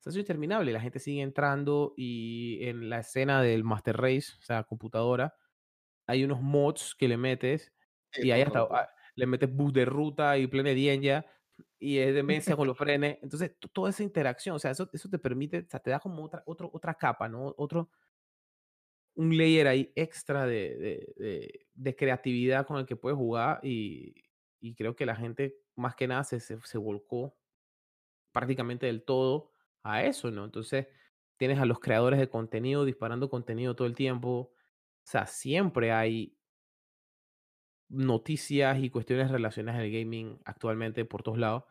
Se 0.01 0.09
ha 0.11 0.13
hecho 0.13 0.21
interminable, 0.21 0.73
la 0.73 0.81
gente 0.81 0.99
sigue 0.99 1.23
entrando 1.23 1.95
y 1.97 2.59
en 2.67 2.89
la 2.89 3.01
escena 3.01 3.43
del 3.43 3.65
Master 3.65 3.97
Race, 3.99 4.33
o 4.39 4.43
sea, 4.43 4.65
computadora, 4.65 5.35
hay 6.07 6.25
unos 6.25 6.41
mods 6.43 6.95
que 6.99 7.09
le 7.09 7.17
metes 7.17 7.73
Sí, 8.13 8.23
y 8.23 8.31
ahí 8.33 8.43
hasta 8.43 8.61
ah, 8.63 8.91
le 9.17 9.27
metes 9.27 9.55
bus 9.55 9.73
de 9.73 9.85
ruta 9.85 10.39
y 10.39 10.47
plena 10.47 10.73
ya 10.73 11.27
y 11.79 11.99
es 11.99 12.15
demencia 12.15 12.57
con 12.57 12.67
los 12.69 12.79
frenes. 12.79 13.19
Entonces, 13.23 13.59
to- 13.61 13.69
toda 13.69 13.91
esa 13.91 14.03
interacción, 14.03 14.57
o 14.57 14.59
sea, 14.59 14.73
eso, 14.73 14.89
eso 14.93 15.09
te 15.11 15.19
permite, 15.19 15.61
o 15.61 15.71
sea, 15.71 15.81
te 15.81 15.91
da 15.91 16.01
como 16.01 16.25
otra, 16.25 16.43
otro, 16.47 16.71
otra 16.73 16.95
capa, 16.95 17.29
¿no? 17.29 17.55
Otro, 17.59 17.91
un 19.15 19.37
layer 19.37 19.67
ahí 19.67 19.93
extra 19.97 20.47
de, 20.47 20.77
de, 20.77 21.15
de- 21.17 21.67
de 21.75 21.97
creatividad 21.97 22.67
con 22.67 22.79
el 22.79 22.87
que 22.87 22.97
puedes 22.97 23.17
jugar 23.19 23.61
y, 23.63 24.15
y 24.61 24.75
creo 24.75 24.97
que 24.97 25.07
la 25.07 25.17
gente 25.17 25.57
más 25.77 25.95
que 25.95 26.07
nada 26.09 26.25
se, 26.25 26.41
se, 26.41 26.59
se 26.65 26.79
volcó 26.79 27.37
prácticamente 28.33 28.87
del 28.87 29.05
todo 29.05 29.53
a 29.83 30.05
eso, 30.05 30.31
¿no? 30.31 30.45
Entonces, 30.45 30.89
tienes 31.37 31.59
a 31.59 31.67
los 31.67 31.81
creadores 31.81 32.19
de 32.21 32.29
contenido 32.29 32.85
disparando 32.85 33.31
contenido 33.31 33.75
todo 33.77 33.87
el 33.87 33.95
tiempo. 33.95 34.31
O 34.31 34.55
sea, 35.05 35.27
siempre 35.27 35.93
hay 35.93 36.37
noticias 37.89 38.79
y 38.79 38.91
cuestiones 38.91 39.31
relacionadas 39.31 39.81
al 39.81 39.91
gaming 39.91 40.41
actualmente 40.45 41.05
por 41.05 41.23
todos 41.23 41.39
lados. 41.39 41.65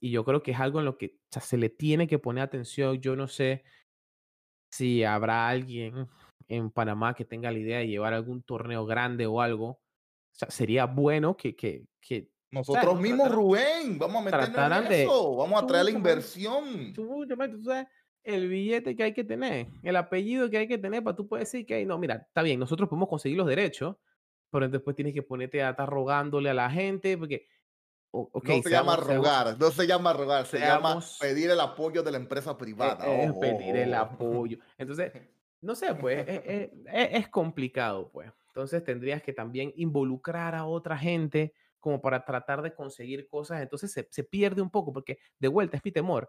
Y 0.00 0.10
yo 0.10 0.24
creo 0.24 0.42
que 0.42 0.52
es 0.52 0.60
algo 0.60 0.80
en 0.80 0.84
lo 0.84 0.98
que 0.98 1.18
se 1.30 1.56
le 1.56 1.70
tiene 1.70 2.06
que 2.06 2.18
poner 2.18 2.44
atención. 2.44 3.00
Yo 3.00 3.16
no 3.16 3.28
sé 3.28 3.64
si 4.70 5.04
habrá 5.04 5.48
alguien 5.48 6.08
en 6.48 6.70
Panamá 6.70 7.14
que 7.14 7.24
tenga 7.24 7.50
la 7.50 7.58
idea 7.58 7.78
de 7.78 7.88
llevar 7.88 8.12
algún 8.14 8.42
torneo 8.42 8.86
grande 8.86 9.26
o 9.26 9.40
algo. 9.40 9.66
O 9.68 9.80
sea, 10.32 10.50
sería 10.50 10.86
bueno 10.86 11.36
que, 11.36 11.56
que, 11.56 11.86
que 12.00 12.30
Nosotros 12.50 13.00
mismos, 13.00 13.30
Rubén, 13.30 13.98
vamos 13.98 14.22
a 14.22 14.24
meternos 14.24 14.82
en 14.84 14.88
de- 14.88 15.02
eso. 15.02 15.36
Vamos 15.36 15.62
a 15.62 15.66
traer 15.66 15.84
la 15.86 15.90
inversión. 15.90 16.92
Tú 16.94 17.26
sabes, 17.64 17.86
el 18.26 18.48
billete 18.48 18.96
que 18.96 19.04
hay 19.04 19.14
que 19.14 19.24
tener, 19.24 19.68
el 19.82 19.96
apellido 19.96 20.50
que 20.50 20.58
hay 20.58 20.68
que 20.68 20.78
tener 20.78 21.02
para 21.02 21.16
tú 21.16 21.28
puedes 21.28 21.50
decir 21.50 21.64
que, 21.64 21.84
no, 21.86 21.96
mira, 21.96 22.26
está 22.28 22.42
bien, 22.42 22.58
nosotros 22.58 22.88
podemos 22.88 23.08
conseguir 23.08 23.38
los 23.38 23.46
derechos, 23.46 23.96
pero 24.50 24.68
después 24.68 24.96
tienes 24.96 25.14
que 25.14 25.22
ponerte 25.22 25.62
a 25.62 25.70
estar 25.70 25.88
rogándole 25.88 26.50
a 26.50 26.54
la 26.54 26.68
gente, 26.68 27.16
porque, 27.16 27.46
no 28.12 28.62
se 28.62 28.70
llama 28.70 28.96
rogar, 28.96 29.56
no 29.58 29.70
se 29.70 29.86
llama 29.86 30.12
rogar, 30.12 30.46
se 30.46 30.58
llama 30.58 31.00
pedir 31.20 31.50
el 31.50 31.60
apoyo 31.60 32.02
de 32.02 32.10
la 32.10 32.16
empresa 32.16 32.52
e, 32.52 32.54
privada. 32.54 33.06
Es, 33.06 33.32
pedir 33.34 33.76
el 33.76 33.94
apoyo. 33.94 34.58
Entonces, 34.78 35.12
no 35.60 35.74
sé, 35.74 35.94
pues, 35.94 36.26
e, 36.26 36.72
e, 36.86 37.08
es, 37.12 37.28
complicado, 37.28 38.10
pues. 38.12 38.32
Entonces 38.48 38.82
tendrías 38.82 39.22
que 39.22 39.34
también 39.34 39.72
involucrar 39.76 40.54
a 40.54 40.64
otra 40.64 40.96
gente 40.96 41.52
como 41.80 42.00
para 42.00 42.24
tratar 42.24 42.62
de 42.62 42.74
conseguir 42.74 43.28
cosas. 43.28 43.62
Entonces 43.62 43.92
se, 43.92 44.08
se 44.10 44.24
pierde 44.24 44.62
un 44.62 44.70
poco, 44.70 44.92
porque 44.92 45.18
de 45.38 45.48
vuelta 45.48 45.76
es 45.76 45.84
mi 45.84 45.92
temor. 45.92 46.28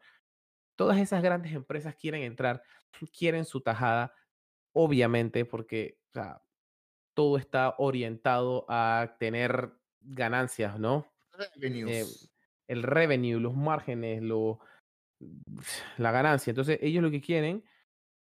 Todas 0.75 0.99
esas 0.99 1.23
grandes 1.23 1.53
empresas 1.53 1.95
quieren 1.95 2.23
entrar, 2.23 2.61
quieren 3.17 3.45
su 3.45 3.61
tajada, 3.61 4.13
obviamente, 4.73 5.45
porque 5.45 5.99
o 6.11 6.13
sea, 6.13 6.41
todo 7.13 7.37
está 7.37 7.75
orientado 7.79 8.65
a 8.69 9.15
tener 9.19 9.73
ganancias, 10.01 10.79
¿no? 10.79 11.07
Eh, 11.61 12.05
el 12.67 12.83
revenue, 12.83 13.39
los 13.39 13.55
márgenes, 13.55 14.21
lo, 14.21 14.59
la 15.97 16.11
ganancia. 16.11 16.51
Entonces, 16.51 16.79
ellos 16.81 17.03
lo 17.03 17.11
que 17.11 17.21
quieren, 17.21 17.63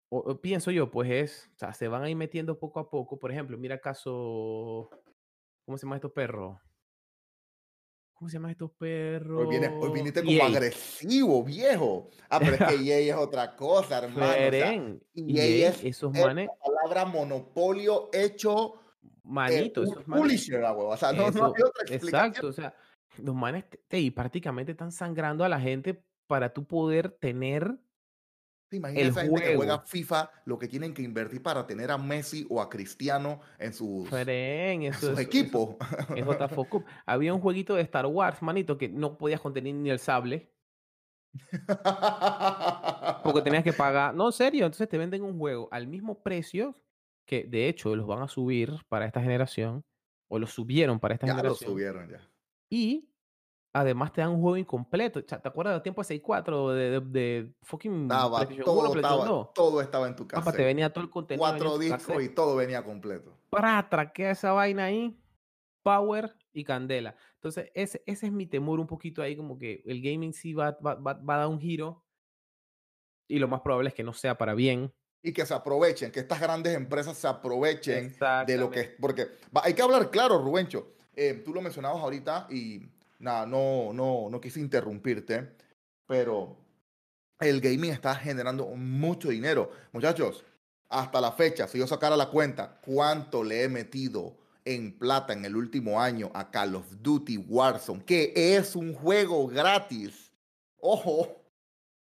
o, 0.09 0.41
pienso 0.41 0.71
yo, 0.71 0.91
pues 0.91 1.11
es, 1.11 1.51
o 1.55 1.59
sea, 1.59 1.73
se 1.73 1.89
van 1.89 2.03
a 2.03 2.11
ir 2.11 2.17
metiendo 2.17 2.59
poco 2.59 2.81
a 2.81 2.91
poco. 2.91 3.19
Por 3.19 3.31
ejemplo, 3.31 3.57
mira 3.57 3.81
caso, 3.81 4.91
¿cómo 5.65 5.79
se 5.79 5.87
llama 5.87 5.97
estos 5.97 6.13
perros? 6.13 6.59
¿Cómo 8.21 8.29
se 8.29 8.37
llaman 8.37 8.51
estos 8.51 8.71
perros? 8.73 9.49
Hoy, 9.49 9.57
hoy 9.57 9.93
viniste 9.95 10.23
como 10.23 10.45
agresivo, 10.45 11.43
viejo. 11.43 12.11
Ah, 12.29 12.39
pero 12.39 12.53
es 12.53 12.59
que 12.59 12.75
EA 12.75 13.15
es 13.15 13.19
otra 13.19 13.57
cosa, 13.57 13.97
hermano. 14.05 14.27
O 14.27 14.51
sea, 14.51 14.75
EA, 15.15 15.69
es, 15.71 15.83
esos 15.83 16.13
manes... 16.13 16.47
la 16.47 16.55
palabra 16.63 17.07
monopolio 17.07 18.11
hecho 18.13 18.75
manito, 19.23 19.85
esos 19.85 20.07
manes. 20.07 20.51
O 20.53 20.97
sea, 20.99 21.15
no, 21.15 21.31
no 21.31 21.47
hay 21.47 21.63
otra 21.63 21.83
explicación. 21.87 22.27
Exacto, 22.27 22.49
o 22.49 22.53
sea, 22.53 22.75
los 23.17 23.35
manes 23.35 23.65
te, 23.89 24.13
prácticamente 24.13 24.73
están 24.73 24.93
sangrando 24.93 25.43
a 25.43 25.49
la 25.49 25.59
gente 25.59 26.05
para 26.27 26.53
tú 26.53 26.67
poder 26.67 27.13
tener 27.13 27.75
¿Te 28.71 28.77
imaginas 28.77 29.09
esa 29.09 29.23
gente 29.23 29.43
que 29.43 29.57
juega 29.57 29.81
FIFA 29.81 30.31
lo 30.45 30.57
que 30.57 30.69
tienen 30.69 30.95
que 30.95 31.03
invertir 31.03 31.43
para 31.43 31.67
tener 31.67 31.91
a 31.91 31.99
Messi 31.99 32.47
o 32.49 32.63
a 32.63 32.71
Cristiano 32.71 33.41
en 33.59 33.73
sus, 33.73 34.09
equipos? 35.19 35.75
En 36.15 36.25
Había 37.05 37.35
un 37.35 37.41
jueguito 37.41 37.75
de 37.75 37.83
Star 37.83 38.07
Wars, 38.07 38.41
manito, 38.43 38.79
que 38.79 38.89
no 38.89 39.19
podías 39.19 39.41
contener 39.41 39.75
ni 39.75 39.91
el 39.91 39.99
sable. 39.99 40.53
Porque 43.25 43.43
tenías 43.43 43.65
que 43.65 43.73
pagar. 43.73 44.15
No, 44.15 44.27
en 44.27 44.33
serio. 44.33 44.67
Entonces 44.67 44.89
te 44.89 44.99
venden 44.99 45.25
un 45.25 45.37
juego 45.37 45.69
al 45.73 45.89
mismo 45.89 46.23
precio 46.23 46.77
que, 47.27 47.43
de 47.43 47.69
hecho, 47.69 47.97
los 47.97 48.07
van 48.07 48.23
a 48.23 48.29
subir 48.29 48.73
para 48.89 49.05
esta 49.05 49.21
generación. 49.21 49.85
O 50.29 50.39
lo 50.39 50.47
subieron 50.47 51.01
para 51.01 51.15
esta 51.15 51.27
generación. 51.27 51.59
Ya 51.59 51.67
lo 51.67 51.73
subieron 51.73 52.09
ya. 52.09 52.21
Y 52.71 53.11
además 53.73 54.13
te 54.13 54.21
dan 54.21 54.31
un 54.31 54.41
juego 54.41 54.57
incompleto. 54.57 55.25
¿Te 55.25 55.37
acuerdas 55.37 55.75
del 55.75 55.83
tiempo 55.83 56.03
de 56.03 56.23
6.4 56.23 56.73
de, 56.73 57.01
de, 57.01 57.53
fucking 57.63 58.03
estaba, 58.03 58.47
todo, 58.47 58.95
estaba, 58.95 59.53
todo 59.55 59.81
estaba 59.81 60.09
en 60.09 60.17
tu 60.17 60.27
casa. 60.27 60.53
te 60.53 60.65
venía 60.65 60.93
todo 60.93 61.05
el 61.05 61.11
contenido. 61.11 61.47
Cuatro 61.47 61.79
discos 61.79 62.23
y 62.23 62.29
todo 62.29 62.57
venía 62.57 62.83
completo. 62.83 63.37
Para 63.51 63.89
traquear 63.89 64.33
esa 64.33 64.53
vaina 64.53 64.85
ahí, 64.85 65.19
power 65.83 66.35
y 66.53 66.65
candela. 66.65 67.17
Entonces, 67.35 67.71
ese, 67.75 68.03
ese 68.07 68.27
es 68.27 68.33
mi 68.33 68.47
temor 68.47 68.81
un 68.81 68.87
poquito 68.87 69.23
ahí, 69.23 69.37
como 69.37 69.59
que 69.59 69.83
el 69.87 70.03
gaming 70.03 70.33
sí 70.33 70.53
va, 70.53 70.73
va, 70.85 70.95
va, 70.95 71.15
va 71.15 71.35
a 71.35 71.39
dar 71.39 71.49
un 71.49 71.61
giro 71.61 72.05
y 73.31 73.39
lo 73.39 73.49
más 73.49 73.61
probable 73.61 73.89
es 73.89 73.95
que 73.95 74.03
no 74.03 74.13
sea 74.13 74.37
para 74.37 74.55
bien. 74.55 74.93
Y 75.23 75.33
que 75.33 75.47
se 75.47 75.55
aprovechen, 75.55 76.11
que 76.11 76.21
estas 76.21 76.41
grandes 76.41 76.75
empresas 76.75 77.17
se 77.17 77.29
aprovechen 77.29 78.17
de 78.47 78.57
lo 78.57 78.71
que... 78.71 78.97
Porque 79.01 79.29
hay 79.63 79.75
que 79.75 79.83
hablar 79.83 80.11
claro, 80.11 80.39
Rubencho. 80.39 80.95
Eh, 81.15 81.43
tú 81.45 81.53
lo 81.53 81.61
mencionabas 81.61 82.03
ahorita 82.03 82.49
y 82.51 82.89
nada, 83.21 83.47
no, 83.47 83.93
no, 83.93 84.29
no 84.31 84.41
quise 84.41 84.61
interrumpirte, 84.61 85.57
pero 86.07 86.57
el 87.39 87.61
gaming 87.61 87.93
está 87.93 88.15
generando 88.17 88.67
mucho 88.67 89.29
dinero. 89.29 89.71
Muchachos, 89.93 90.45
hasta 90.89 91.21
la 91.21 91.33
fecha, 91.33 91.69
si 91.69 91.79
yo 91.79 91.87
sacara 91.87 92.17
la 92.17 92.31
cuenta, 92.31 92.81
cuánto 92.85 93.45
le 93.45 93.63
he 93.63 93.69
metido 93.69 94.37
en 94.65 94.99
plata 94.99 95.33
en 95.33 95.45
el 95.45 95.57
último 95.57 96.01
año 96.01 96.31
a 96.35 96.51
Call 96.51 96.75
of 96.75 96.87
Duty 97.01 97.39
Warzone, 97.39 98.05
que 98.05 98.57
es 98.57 98.75
un 98.75 98.95
juego 98.95 99.47
gratis. 99.47 100.33
Ojo, 100.79 101.45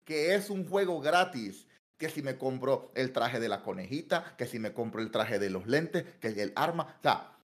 que 0.04 0.36
es 0.36 0.50
un 0.50 0.68
juego 0.68 1.02
gratis. 1.02 1.68
Que 1.98 2.10
si 2.10 2.22
me 2.22 2.38
compro 2.38 2.92
el 2.94 3.14
traje 3.14 3.40
de 3.40 3.48
la 3.48 3.64
conejita, 3.64 4.36
que 4.38 4.48
si 4.48 4.60
me 4.60 4.74
compro 4.74 5.02
el 5.02 5.12
traje 5.12 5.40
de 5.40 5.50
los 5.50 5.66
lentes, 5.66 6.04
que 6.20 6.28
el 6.28 6.52
arma. 6.56 6.96
O 7.00 7.02
sea, 7.02 7.35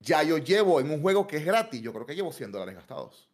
ya 0.00 0.22
yo 0.22 0.38
llevo 0.38 0.80
en 0.80 0.90
un 0.90 1.02
juego 1.02 1.26
que 1.26 1.38
es 1.38 1.44
gratis, 1.44 1.80
yo 1.80 1.92
creo 1.92 2.06
que 2.06 2.14
llevo 2.14 2.32
100 2.32 2.52
dólares 2.52 2.74
gastados. 2.74 3.28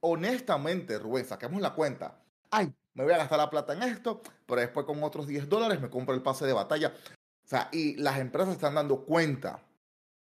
Honestamente, 0.00 0.98
Rubén, 0.98 1.24
saquemos 1.24 1.60
la 1.60 1.74
cuenta. 1.74 2.20
Ay, 2.50 2.72
me 2.94 3.04
voy 3.04 3.12
a 3.12 3.18
gastar 3.18 3.38
la 3.38 3.50
plata 3.50 3.72
en 3.72 3.82
esto, 3.84 4.20
pero 4.46 4.60
después 4.60 4.84
con 4.84 5.02
otros 5.02 5.26
10 5.26 5.48
dólares 5.48 5.80
me 5.80 5.88
compro 5.90 6.14
el 6.14 6.22
pase 6.22 6.44
de 6.46 6.52
batalla. 6.52 6.92
O 7.44 7.48
sea, 7.48 7.68
y 7.72 7.94
las 7.96 8.18
empresas 8.18 8.54
están 8.54 8.74
dando 8.74 9.04
cuenta 9.04 9.62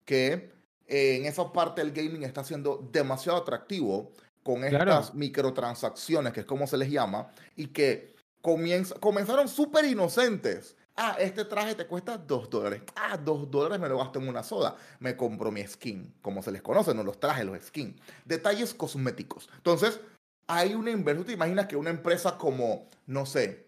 que 0.04 0.52
en 0.87 1.25
esa 1.25 1.52
parte 1.52 1.82
el 1.82 1.92
gaming 1.92 2.23
está 2.23 2.44
siendo 2.44 2.88
demasiado 2.92 3.38
atractivo 3.38 4.12
con 4.42 4.62
estas 4.64 5.14
microtransacciones, 5.14 6.32
que 6.32 6.40
es 6.40 6.46
como 6.46 6.66
se 6.66 6.76
les 6.76 6.90
llama, 6.90 7.30
y 7.56 7.68
que 7.68 8.14
comenzaron 8.42 9.49
súper 9.49 9.87
inocentes 9.87 10.76
Ah, 10.96 11.16
este 11.18 11.44
traje 11.44 11.74
te 11.74 11.86
cuesta 11.86 12.16
dos 12.16 12.48
dólares. 12.48 12.82
Ah, 12.94 13.16
dos 13.16 13.50
dólares 13.50 13.80
me 13.80 13.88
lo 13.88 13.98
gasto 13.98 14.20
en 14.20 14.28
una 14.28 14.44
soda. 14.44 14.76
Me 15.00 15.16
compro 15.16 15.50
mi 15.50 15.66
skin, 15.66 16.14
como 16.22 16.40
se 16.40 16.52
les 16.52 16.62
conoce, 16.62 16.94
no 16.94 17.02
los 17.02 17.18
trajes, 17.18 17.44
los 17.44 17.60
skins. 17.64 18.00
Detalles 18.24 18.74
cosméticos. 18.74 19.48
Entonces, 19.56 20.00
hay 20.46 20.74
una 20.74 20.92
inversión. 20.92 21.26
¿Te 21.26 21.32
imaginas 21.32 21.66
que 21.66 21.76
una 21.76 21.90
empresa 21.90 22.38
como, 22.38 22.88
no 23.06 23.26
sé, 23.26 23.66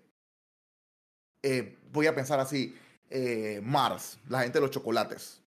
eh, 1.42 1.76
voy 1.90 2.06
a 2.06 2.14
pensar 2.14 2.38
así, 2.38 2.76
eh, 3.10 3.60
Mars, 3.62 4.18
la 4.28 4.42
gente 4.42 4.58
de 4.58 4.62
los 4.62 4.70
chocolates, 4.70 5.42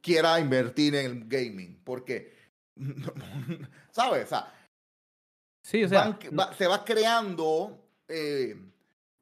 quiera 0.00 0.40
invertir 0.40 0.94
en 0.94 1.06
el 1.06 1.28
gaming? 1.28 1.78
Porque, 1.84 2.32
¿sabes? 3.90 4.24
O 4.24 4.28
sea, 4.28 4.54
sí, 5.62 5.84
o 5.84 5.88
sea 5.90 6.18
se 6.56 6.66
va 6.66 6.82
creando. 6.86 7.78
Eh, 8.08 8.56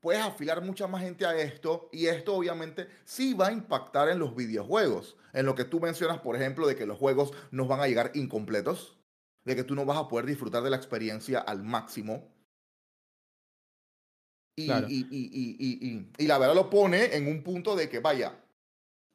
puedes 0.01 0.23
afilar 0.23 0.63
mucha 0.63 0.87
más 0.87 1.03
gente 1.03 1.27
a 1.27 1.37
esto 1.37 1.89
y 1.93 2.07
esto 2.07 2.35
obviamente 2.35 2.89
sí 3.05 3.35
va 3.35 3.49
a 3.49 3.53
impactar 3.53 4.09
en 4.09 4.19
los 4.19 4.35
videojuegos. 4.35 5.17
En 5.33 5.47
lo 5.47 5.55
que 5.55 5.65
tú 5.65 5.81
mencionas, 5.81 6.21
por 6.21 6.37
ejemplo, 6.37 6.67
de 6.67 6.77
que 6.77 6.87
los 6.87 6.99
juegos 6.99 7.33
nos 7.51 7.69
van 7.69 7.81
a 7.81 7.87
llegar 7.87 8.11
incompletos, 8.15 8.99
de 9.45 9.57
que 9.57 9.65
tú 9.65 9.75
no 9.75 9.85
vas 9.85 9.99
a 9.99 10.09
poder 10.09 10.27
disfrutar 10.27 10.63
de 10.63 10.71
la 10.71 10.77
experiencia 10.77 11.39
al 11.39 11.63
máximo. 11.63 12.29
Y, 14.57 14.71
y, 14.71 15.07
y, 15.11 16.11
y, 16.19 16.27
la 16.27 16.37
verdad 16.37 16.55
lo 16.55 16.69
pone 16.69 17.17
en 17.17 17.29
un 17.29 17.43
punto 17.43 17.77
de 17.77 17.89
que, 17.89 18.01
vaya, 18.01 18.45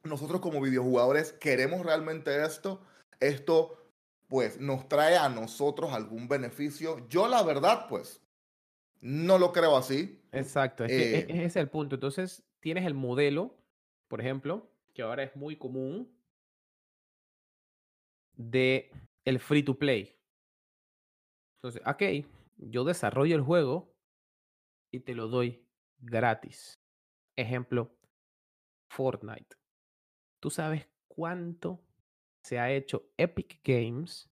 nosotros 0.02 0.40
como 0.40 0.60
videojugadores 0.60 1.32
queremos 1.32 1.86
realmente 1.86 2.44
esto, 2.44 2.80
esto 3.20 3.86
pues 4.26 4.58
nos 4.58 4.88
trae 4.88 5.16
a 5.16 5.28
nosotros 5.28 5.92
algún 5.92 6.26
beneficio. 6.26 7.06
Yo 7.08 7.28
la 7.28 7.44
verdad, 7.44 7.86
pues, 7.88 8.20
no 9.00 9.38
lo 9.38 9.52
creo 9.52 9.76
así. 9.76 10.20
Exacto, 10.38 10.84
es 10.84 10.90
que 10.90 11.14
e, 11.14 11.18
eh 11.18 11.26
ese 11.28 11.44
es 11.44 11.56
el 11.56 11.68
punto. 11.68 11.96
Entonces, 11.96 12.44
tienes 12.60 12.84
el 12.84 12.94
modelo, 12.94 13.56
por 14.08 14.20
ejemplo, 14.20 14.70
que 14.94 15.02
ahora 15.02 15.22
es 15.22 15.34
muy 15.36 15.56
común, 15.56 16.12
de 18.34 18.90
el 19.24 19.40
free 19.40 19.62
to 19.62 19.78
play. 19.78 20.18
Entonces, 21.56 21.82
ok, 21.86 22.26
yo 22.56 22.84
desarrollo 22.84 23.34
el 23.34 23.42
juego 23.42 23.94
y 24.90 25.00
te 25.00 25.14
lo 25.14 25.28
doy 25.28 25.66
gratis. 25.98 26.78
Ejemplo, 27.34 27.96
Fortnite. 28.90 29.56
¿Tú 30.40 30.50
sabes 30.50 30.88
cuánto 31.08 31.82
se 32.46 32.60
ha 32.60 32.70
hecho 32.70 33.10
Epic 33.16 33.60
Games 33.64 34.30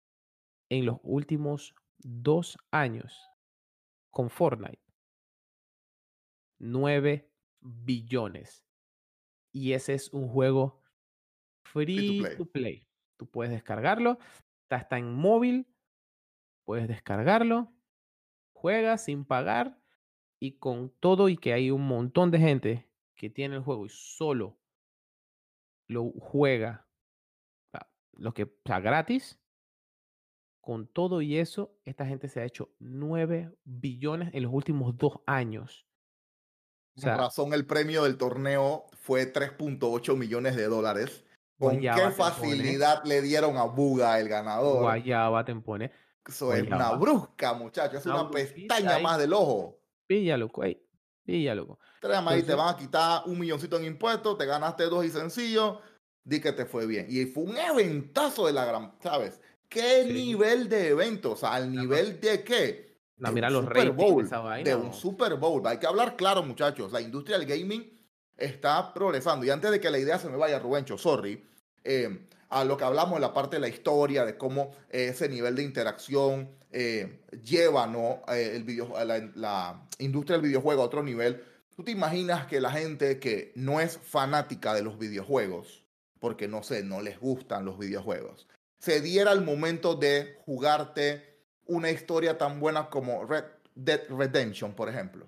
en 0.69 0.86
los 0.86 0.98
últimos 1.01 1.74
dos 1.98 2.57
años 2.69 3.27
con 4.12 4.29
Fortnite. 4.29 4.82
9 6.60 7.29
billones. 7.62 8.65
Y 9.51 9.74
ese 9.74 9.93
es 9.93 10.12
un 10.13 10.27
juego 10.27 10.81
free, 11.63 12.24
to, 12.38 12.45
play. 12.45 12.88
Tú 13.17 13.29
puedes 13.29 13.51
descargarlo. 13.51 14.17
Está, 14.69 14.98
en 14.98 15.13
móvil. 15.13 15.67
Puedes 16.63 16.88
descargarlo. 16.88 17.72
Juegas 18.53 19.05
sin 19.05 19.25
pagar. 19.25 19.79
Y 20.39 20.57
con 20.57 20.89
todo 21.00 21.29
y 21.29 21.38
que 21.38 21.53
hay 21.53 21.72
un 21.72 21.88
montón 21.88 22.31
de 22.31 22.39
gente 22.39 22.89
que 23.15 23.29
tiene 23.29 23.55
el 23.55 23.62
juego 23.62 23.86
y 23.86 23.89
solo 23.89 24.60
lo 25.88 26.12
juega 26.12 26.88
lo 28.17 28.33
que 28.33 28.43
está 28.43 28.79
gratis, 28.79 29.39
con 30.62 30.88
todo 30.88 31.22
y 31.22 31.38
eso, 31.38 31.77
esta 31.83 32.05
gente 32.05 32.29
se 32.29 32.39
ha 32.39 32.45
hecho 32.45 32.74
9 32.79 33.53
billones 33.63 34.33
en 34.33 34.43
los 34.43 34.53
últimos 34.53 34.98
dos 34.98 35.19
años. 35.25 35.86
Con 37.01 37.17
razón, 37.17 37.53
el 37.53 37.65
premio 37.65 38.03
del 38.03 38.17
torneo 38.17 38.85
fue 39.00 39.31
3.8 39.31 40.15
millones 40.15 40.55
de 40.55 40.65
dólares. 40.65 41.23
¿Con 41.57 41.79
qué 41.79 42.12
facilidad 42.15 43.03
le 43.05 43.21
dieron 43.21 43.57
a 43.57 43.63
Buga 43.63 44.19
el 44.19 44.27
ganador? 44.27 44.81
Guayaba 44.81 45.45
Tempone. 45.45 45.91
Eso 46.27 46.53
es 46.53 46.63
una 46.67 46.91
brusca, 46.93 47.53
muchachos. 47.53 48.00
Es 48.00 48.05
una, 48.05 48.29
pestaña 48.29 49.00
más 49.00 49.17
del 49.17 49.33
ojo. 49.33 49.77
Píllalo, 50.07 50.50
güey. 50.50 50.81
Píllalo. 51.25 51.79
y 52.38 52.41
te 52.43 52.53
van 52.53 52.75
a 52.75 52.77
quitar 52.77 53.23
un 53.25 53.39
milloncito 53.39 53.77
en 53.77 53.85
impuestos, 53.85 54.38
te 54.38 54.45
ganaste 54.45 54.83
dos 54.85 55.05
y 55.05 55.09
sencillo, 55.09 55.79
di 56.23 56.39
que 56.39 56.51
te 56.51 56.65
fue 56.65 56.85
bien. 56.85 57.07
Y 57.09 57.25
fue 57.25 57.43
un 57.43 57.57
eventazo 57.57 58.47
de 58.47 58.53
la 58.53 58.65
gran, 58.65 58.93
¿sabes? 59.01 59.41
¿Qué 59.69 60.05
nivel 60.05 60.69
de 60.69 60.89
evento? 60.89 61.31
O 61.31 61.35
sea, 61.35 61.55
al 61.55 61.71
nivel 61.71 62.19
de 62.19 62.43
qué? 62.43 62.92
No, 63.24 63.32
mira 63.32 63.50
los 63.50 63.63
Super 63.63 63.92
Bowl, 63.92 64.30
de 64.63 64.75
un 64.75 64.94
Super 64.94 65.36
Bowl. 65.36 65.65
Hay 65.65 65.77
que 65.77 65.88
hablar 65.88 66.18
claro, 66.18 66.44
muchachos. 66.44 66.92
La 66.92 67.00
industria 67.00 67.39
del 67.39 67.48
gaming 67.48 67.89
está 68.36 68.94
progresando. 68.94 69.46
Y 69.46 69.50
antes 69.50 69.72
de 69.72 69.80
que 69.80 69.89
la 69.89 69.98
idea 69.98 70.20
se 70.20 70.27
me 70.27 70.36
vaya, 70.36 70.60
Rubencho, 70.60 70.98
sorry, 70.98 71.42
eh, 71.86 72.27
a 72.50 72.65
lo 72.65 72.75
que 72.75 72.84
hablamos 72.84 73.15
en 73.15 73.22
la 73.22 73.34
parte 73.34 73.56
de 73.56 73.62
la 73.62 73.70
historia, 73.70 74.25
de 74.25 74.38
cómo 74.38 74.72
ese 74.89 75.30
nivel 75.30 75.56
de 75.56 75.63
interacción 75.63 76.50
eh, 76.70 77.22
lleva 77.42 77.88
¿no? 77.88 78.24
Eh, 78.27 78.51
el 78.56 78.65
video, 78.65 78.94
la, 79.06 79.20
la, 79.36 79.88
industria 80.00 80.38
del 80.38 80.48
videojuego 80.48 80.82
a 80.82 80.86
otro 80.86 81.01
nivel. 81.01 81.42
¿Tú 81.77 81.84
te 81.84 81.92
imaginas 81.92 82.46
que 82.48 82.60
la 82.60 82.72
gente 82.72 83.20
que 83.20 83.53
no 83.56 83.80
es 83.80 83.98
fanática 83.98 84.74
de 84.74 84.82
los 84.82 85.00
videojuegos, 85.00 85.86
porque 86.20 86.50
no 86.50 86.62
sé, 86.62 86.84
no 86.84 87.01
les 87.01 87.20
gustan 87.20 87.63
los 87.63 87.80
videojuegos, 87.80 88.48
se 88.80 89.00
diera 89.00 89.32
el 89.32 89.42
momento 89.42 89.96
de 89.96 90.38
jugarte 90.46 91.32
una 91.65 91.89
historia 91.89 92.38
tan 92.38 92.60
buena 92.60 92.89
como 92.89 93.25
Red 93.25 93.46
Dead 93.75 94.01
Redemption, 94.10 94.74
por 94.74 94.89
ejemplo? 94.89 95.27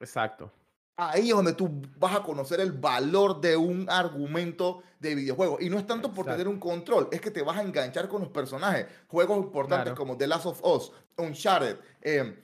Exacto. 0.00 0.50
Ahí 0.96 1.30
es 1.30 1.34
donde 1.34 1.54
tú 1.54 1.82
vas 1.96 2.14
a 2.14 2.22
conocer 2.22 2.60
el 2.60 2.72
valor 2.72 3.40
de 3.40 3.56
un 3.56 3.88
argumento 3.88 4.82
de 5.00 5.14
videojuego. 5.14 5.58
Y 5.60 5.70
no 5.70 5.78
es 5.78 5.86
tanto 5.86 6.12
por 6.12 6.26
tener 6.26 6.46
un 6.46 6.58
control, 6.58 7.08
es 7.10 7.20
que 7.20 7.30
te 7.30 7.42
vas 7.42 7.56
a 7.56 7.62
enganchar 7.62 8.08
con 8.08 8.20
los 8.20 8.30
personajes. 8.30 8.86
Juegos 9.08 9.38
importantes 9.38 9.94
como 9.94 10.16
The 10.16 10.26
Last 10.26 10.46
of 10.46 10.62
Us, 10.62 10.92
Uncharted, 11.16 11.78
eh, 12.02 12.38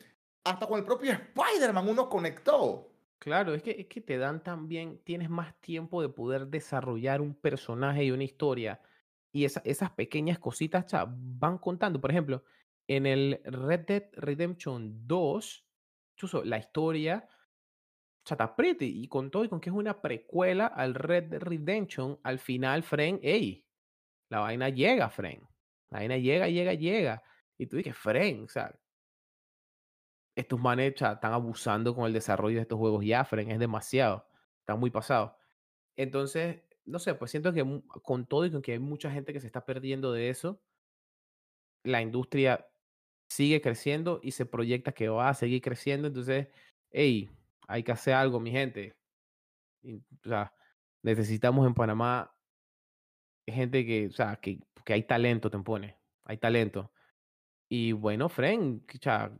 hasta 0.44 0.66
con 0.66 0.78
el 0.78 0.84
propio 0.84 1.12
Spider-Man 1.12 1.88
uno 1.88 2.08
conectó. 2.08 2.90
Claro, 3.18 3.52
es 3.52 3.62
que, 3.62 3.72
es 3.72 3.86
que 3.86 4.00
te 4.00 4.16
dan 4.16 4.42
también, 4.42 4.98
tienes 5.04 5.28
más 5.28 5.54
tiempo 5.60 6.00
de 6.00 6.08
poder 6.08 6.46
desarrollar 6.46 7.20
un 7.20 7.34
personaje 7.34 8.04
y 8.04 8.10
una 8.10 8.24
historia. 8.24 8.80
Y 9.30 9.44
esas 9.44 9.90
pequeñas 9.90 10.38
cositas 10.38 10.86
van 11.10 11.58
contando. 11.58 12.00
Por 12.00 12.10
ejemplo, 12.10 12.42
en 12.88 13.06
el 13.06 13.40
Red 13.44 13.80
Dead 13.86 14.04
Redemption 14.14 15.06
2, 15.06 15.66
chuso, 16.16 16.42
la 16.44 16.58
historia 16.58 17.28
chata 18.24 18.54
pretty 18.54 19.02
y 19.02 19.08
con 19.08 19.30
todo 19.30 19.44
y 19.44 19.48
con 19.48 19.60
que 19.60 19.70
es 19.70 19.76
una 19.76 20.02
precuela 20.02 20.66
al 20.66 20.94
Red 20.94 21.24
Dead 21.24 21.40
Redemption, 21.40 22.18
al 22.22 22.38
final, 22.38 22.82
Fren, 22.82 23.20
ey, 23.22 23.64
la 24.30 24.40
vaina 24.40 24.68
llega, 24.68 25.08
Fren. 25.08 25.40
La 25.90 26.00
vaina 26.00 26.18
llega, 26.18 26.48
llega, 26.48 26.74
llega. 26.74 27.22
Y 27.56 27.66
tú 27.66 27.76
dices, 27.76 27.96
Fren, 27.96 28.44
o 28.44 28.48
sea, 28.48 28.78
estos 30.36 30.60
manes 30.60 30.92
están 30.92 31.32
abusando 31.32 31.94
con 31.94 32.06
el 32.06 32.12
desarrollo 32.12 32.56
de 32.56 32.62
estos 32.62 32.78
juegos 32.78 33.04
ya, 33.04 33.24
Fren, 33.24 33.50
es 33.50 33.58
demasiado. 33.58 34.26
Están 34.60 34.78
muy 34.78 34.90
pasados. 34.90 35.32
Entonces, 35.96 36.62
no 36.84 36.98
sé, 36.98 37.14
pues 37.14 37.30
siento 37.30 37.52
que 37.52 37.64
con 38.02 38.26
todo 38.26 38.44
y 38.46 38.50
con 38.50 38.62
que 38.62 38.72
hay 38.72 38.78
mucha 38.78 39.10
gente 39.10 39.32
que 39.32 39.40
se 39.40 39.46
está 39.46 39.64
perdiendo 39.64 40.12
de 40.12 40.28
eso, 40.28 40.62
la 41.82 42.02
industria 42.02 42.66
sigue 43.28 43.60
creciendo 43.60 44.20
y 44.22 44.32
se 44.32 44.46
proyecta 44.46 44.92
que 44.92 45.08
va 45.08 45.28
a 45.28 45.34
seguir 45.34 45.62
creciendo. 45.62 46.08
Entonces, 46.08 46.48
hey, 46.90 47.30
hay 47.66 47.82
que 47.82 47.92
hacer 47.92 48.14
algo, 48.14 48.40
mi 48.40 48.50
gente. 48.50 48.96
o 49.84 50.28
sea, 50.28 50.52
necesitamos 51.02 51.66
en 51.66 51.74
Panamá 51.74 52.34
gente 53.46 53.84
que, 53.86 54.06
o 54.06 54.12
sea, 54.12 54.36
que, 54.36 54.60
que 54.84 54.92
hay 54.92 55.02
talento, 55.02 55.50
te 55.50 55.58
pone. 55.58 55.96
Hay 56.24 56.38
talento. 56.38 56.90
Y 57.68 57.92
bueno, 57.92 58.28
Fren, 58.28 58.84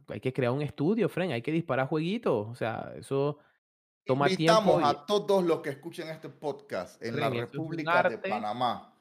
hay 0.09 0.21
que 0.21 0.33
crear 0.33 0.53
un 0.53 0.63
estudio, 0.63 1.09
Fren, 1.09 1.33
hay 1.33 1.43
que 1.43 1.53
disparar 1.53 1.89
jueguitos. 1.89 2.49
O 2.49 2.55
sea, 2.55 2.93
eso 2.97 3.39
toma 4.05 4.31
Invitamos 4.31 4.83
a 4.85 5.07
todos 5.07 5.43
los 5.45 5.61
que 5.61 5.71
escuchen 5.71 6.09
este 6.09 6.29
podcast 6.29 7.03
en 7.03 7.19
la 7.19 7.31
República 7.31 8.09
de 8.09 8.19
Panamá. 8.19 8.95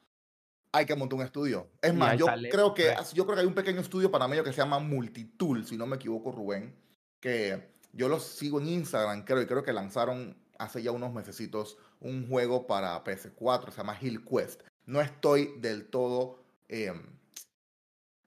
Hay 0.72 0.86
que 0.86 0.94
montar 0.94 1.18
un 1.18 1.24
estudio. 1.24 1.68
Es 1.80 1.94
más, 1.94 2.18
yo 2.18 2.26
creo 2.50 2.74
que 2.74 2.94
yo 3.14 3.24
creo 3.24 3.36
que 3.36 3.40
hay 3.40 3.46
un 3.46 3.54
pequeño 3.54 3.80
estudio 3.80 4.10
panameño 4.10 4.44
que 4.44 4.52
se 4.52 4.58
llama 4.58 4.78
Multitool, 4.78 5.66
si 5.66 5.76
no 5.76 5.86
me 5.86 5.96
equivoco, 5.96 6.32
Rubén, 6.32 6.74
que 7.20 7.70
yo 7.92 8.08
los 8.08 8.24
sigo 8.24 8.60
en 8.60 8.68
Instagram, 8.68 9.24
creo, 9.24 9.40
y 9.40 9.46
creo 9.46 9.62
que 9.62 9.72
lanzaron 9.72 10.36
hace 10.58 10.82
ya 10.82 10.90
unos 10.90 11.12
mesecitos 11.12 11.78
un 12.00 12.28
juego 12.28 12.66
para 12.66 13.02
PS4, 13.02 13.70
se 13.70 13.76
llama 13.78 13.96
Hill 14.00 14.24
Quest. 14.24 14.62
No 14.84 15.00
estoy 15.00 15.54
del 15.58 15.86
todo 15.86 16.38
em, 16.68 17.18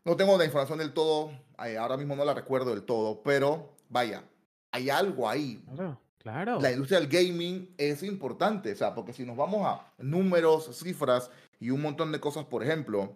no 0.03 0.15
tengo 0.15 0.37
la 0.37 0.45
información 0.45 0.79
del 0.79 0.93
todo, 0.93 1.31
eh, 1.63 1.77
ahora 1.77 1.95
mismo 1.95 2.15
no 2.15 2.25
la 2.25 2.33
recuerdo 2.33 2.71
del 2.71 2.83
todo, 2.83 3.21
pero 3.21 3.75
vaya, 3.89 4.23
hay 4.71 4.89
algo 4.89 5.29
ahí. 5.29 5.63
Claro, 5.75 5.99
claro. 6.17 6.59
La 6.59 6.71
industria 6.71 6.99
del 6.99 7.07
gaming 7.07 7.73
es 7.77 8.01
importante, 8.01 8.71
o 8.71 8.75
sea, 8.75 8.95
porque 8.95 9.13
si 9.13 9.25
nos 9.25 9.37
vamos 9.37 9.65
a 9.65 9.93
números, 9.99 10.75
cifras 10.75 11.29
y 11.61 11.69
un 11.69 11.81
montón 11.81 12.11
de 12.11 12.19
cosas, 12.19 12.45
por 12.45 12.63
ejemplo, 12.63 13.15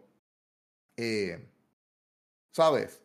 eh, 0.95 1.49
¿sabes? 2.51 3.01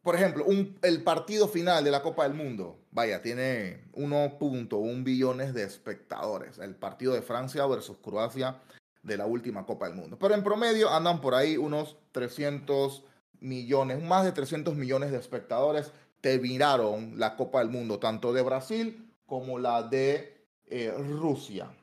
Por 0.00 0.14
ejemplo, 0.14 0.46
el 0.82 1.02
partido 1.02 1.48
final 1.48 1.82
de 1.82 1.90
la 1.90 2.02
Copa 2.02 2.22
del 2.22 2.34
Mundo, 2.34 2.78
vaya, 2.92 3.20
tiene 3.20 3.84
1.1 3.94 5.02
billones 5.02 5.54
de 5.54 5.64
espectadores. 5.64 6.58
El 6.58 6.76
partido 6.76 7.14
de 7.14 7.22
Francia 7.22 7.66
versus 7.66 7.98
Croacia 7.98 8.60
de 9.02 9.16
la 9.16 9.26
última 9.26 9.66
Copa 9.66 9.88
del 9.88 9.96
Mundo. 9.96 10.18
Pero 10.20 10.34
en 10.34 10.44
promedio 10.44 10.88
andan 10.88 11.20
por 11.20 11.34
ahí 11.34 11.56
unos 11.56 11.96
300 12.12 13.02
millones, 13.40 14.02
más 14.02 14.24
de 14.24 14.32
300 14.32 14.76
millones 14.76 15.10
de 15.10 15.18
espectadores 15.18 15.90
te 16.20 16.38
miraron 16.38 17.18
la 17.18 17.36
Copa 17.36 17.58
del 17.58 17.70
Mundo, 17.70 17.98
tanto 17.98 18.32
de 18.32 18.42
Brasil 18.42 19.10
como 19.26 19.58
la 19.58 19.82
de 19.82 20.46
eh, 20.66 20.94
Rusia. 20.96 21.74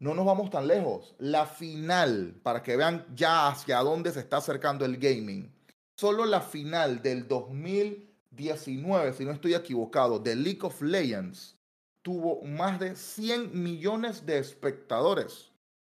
No 0.00 0.14
nos 0.14 0.26
vamos 0.26 0.50
tan 0.50 0.66
lejos. 0.66 1.14
La 1.18 1.46
final, 1.46 2.34
para 2.42 2.62
que 2.62 2.76
vean 2.76 3.06
ya 3.14 3.48
hacia 3.48 3.78
dónde 3.78 4.10
se 4.10 4.20
está 4.20 4.38
acercando 4.38 4.84
el 4.84 4.96
gaming. 4.96 5.52
Solo 5.96 6.24
la 6.24 6.40
final 6.40 7.02
del 7.02 7.28
2019, 7.28 9.12
si 9.12 9.24
no 9.24 9.30
estoy 9.30 9.54
equivocado, 9.54 10.18
de 10.18 10.34
League 10.34 10.62
of 10.62 10.82
Legends, 10.82 11.56
tuvo 12.02 12.42
más 12.42 12.80
de 12.80 12.96
100 12.96 13.62
millones 13.62 14.26
de 14.26 14.38
espectadores 14.38 15.50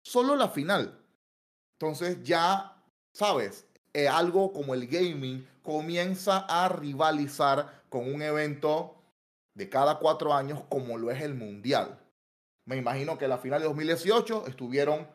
solo 0.06 0.36
la 0.36 0.50
final. 0.50 0.98
Entonces 1.74 2.24
ya, 2.24 2.78
sabes, 3.12 3.66
eh, 3.94 4.08
algo 4.08 4.54
como 4.54 4.74
el 4.74 4.88
gaming 4.88 5.46
comienza 5.64 6.46
a 6.48 6.70
rivalizar 6.70 7.84
con 7.90 8.14
un 8.14 8.22
evento 8.22 8.96
de 9.56 9.68
cada 9.68 9.98
cuatro 9.98 10.34
años 10.34 10.62
como 10.70 10.98
lo 10.98 11.12
es 11.12 11.22
el 11.22 11.34
Mundial. 11.34 12.00
Me 12.66 12.78
imagino 12.78 13.18
que 13.18 13.28
la 13.28 13.38
final 13.38 13.62
de 13.62 13.68
2018 13.68 14.48
estuvieron, 14.48 15.08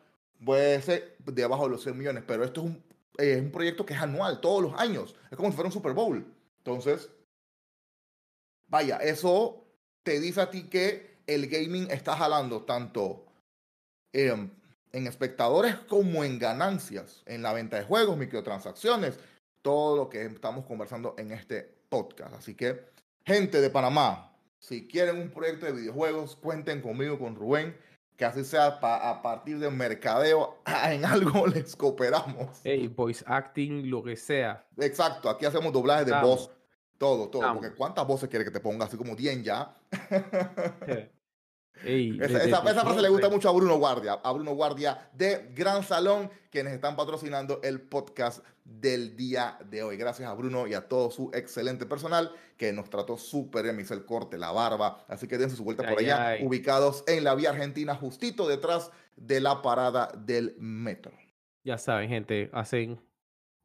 puede 0.45 1.17
debajo 1.27 1.65
de 1.65 1.71
los 1.71 1.83
100 1.83 1.99
millones, 1.99 2.25
pero 2.27 2.45
esto 2.45 2.61
es 2.61 2.67
un, 2.67 2.85
es 3.19 3.41
un 3.41 3.51
proyecto 3.51 3.85
que 3.85 3.95
es 3.95 4.01
anual, 4.01 4.41
todos 4.41 4.63
los 4.63 4.75
años. 4.81 5.17
Es 5.31 5.37
como 5.37 5.51
si 5.51 5.57
fuera 5.57 5.69
un 5.69 5.73
Super 5.73 5.93
Bowl. 5.93 6.25
Entonces, 6.59 7.11
vaya, 8.69 8.97
eso 8.99 9.65
te 10.03 10.21
dice 10.21 10.41
a 10.41 10.51
ti 10.51 10.65
que 10.65 11.19
el 11.27 11.49
gaming 11.49 11.91
está 11.91 12.17
jalando 12.17 12.63
tanto 12.63 13.27
eh, 14.13 14.35
en 14.93 15.07
espectadores 15.07 15.77
como 15.77 16.25
en 16.25 16.39
ganancias, 16.39 17.23
en 17.27 17.43
la 17.43 17.53
venta 17.53 17.77
de 17.77 17.85
juegos, 17.85 18.17
microtransacciones, 18.17 19.19
todo 19.63 19.97
lo 19.97 20.09
que 20.09 20.25
estamos 20.25 20.65
conversando 20.67 21.15
en 21.19 21.33
este 21.33 21.63
podcast. 21.89 22.35
Así 22.35 22.55
que, 22.55 22.91
gente 23.25 23.61
de 23.61 23.71
Panamá, 23.71 24.30
si 24.61 24.87
quieren 24.87 25.17
un 25.19 25.31
proyecto 25.31 25.67
de 25.67 25.73
videojuegos, 25.73 26.37
cuenten 26.37 26.83
conmigo, 26.83 27.19
con 27.19 27.35
Rubén, 27.35 27.77
que 28.17 28.27
así 28.27 28.45
sea 28.45 28.79
a 28.83 29.23
partir 29.23 29.59
de 29.59 29.71
mercadeo, 29.71 30.63
en 30.85 31.05
algo 31.05 31.47
les 31.49 31.75
cooperamos. 31.75 32.61
Hey, 32.63 32.87
voice 32.87 33.25
acting, 33.27 33.91
lo 33.91 34.05
que 34.05 34.17
sea. 34.17 34.67
Exacto, 34.77 35.29
aquí 35.29 35.47
hacemos 35.47 35.73
doblajes 35.73 36.07
de 36.07 36.13
voz, 36.21 36.51
todo, 36.99 37.29
todo. 37.31 37.55
Porque 37.55 37.75
¿cuántas 37.75 38.07
voces 38.07 38.29
quiere 38.29 38.45
que 38.45 38.51
te 38.51 38.61
ponga? 38.61 38.85
Así 38.85 38.97
como 38.97 39.17
10 39.17 39.43
ya. 39.43 39.75
esa, 41.85 42.61
frase 42.61 43.03
le 43.03 43.09
gusta 43.09 43.29
mucho 43.29 43.49
a 43.49 43.53
Bruno 43.53 43.77
Guardia, 43.77 44.15
a 44.23 44.33
Bruno 44.33 44.55
Guardia 44.55 45.11
de 45.13 45.51
Gran 45.55 45.83
Salón, 45.83 46.31
quienes 46.51 46.73
están 46.73 46.97
patrocinando 46.97 47.61
el 47.63 47.81
podcast 47.81 48.45
del 48.65 49.17
día 49.17 49.59
de 49.69 49.83
hoy. 49.83 49.97
Gracias 49.97 50.29
a 50.29 50.35
Bruno 50.35 50.67
y 50.67 50.75
a 50.75 50.89
todo 50.89 51.11
su 51.11 51.31
excelente 51.33 51.87
personal 51.87 52.33
que 52.57 52.73
nos 52.73 52.91
trató 52.91 53.17
súper 53.17 53.65
bien, 53.65 53.77
me 53.77 53.83
hizo 53.83 53.95
el 53.95 54.05
corte, 54.05 54.37
la 54.39 54.53
barba, 54.53 55.05
así 55.09 55.27
que 55.27 55.39
dense 55.39 55.57
su 55.57 55.65
vuelta 55.65 55.89
por 55.89 55.99
allá, 55.99 56.37
ubicados 56.43 57.05
en 57.07 57.25
la 57.25 57.35
vía 57.35 57.51
argentina, 57.51 57.95
justito 57.95 58.47
detrás 58.47 58.91
de 59.17 59.41
la 59.41 59.63
parada 59.63 60.13
del 60.17 60.55
metro. 60.59 61.13
Ya 61.65 61.79
saben, 61.79 62.09
gente, 62.09 62.51
hacen 62.53 63.01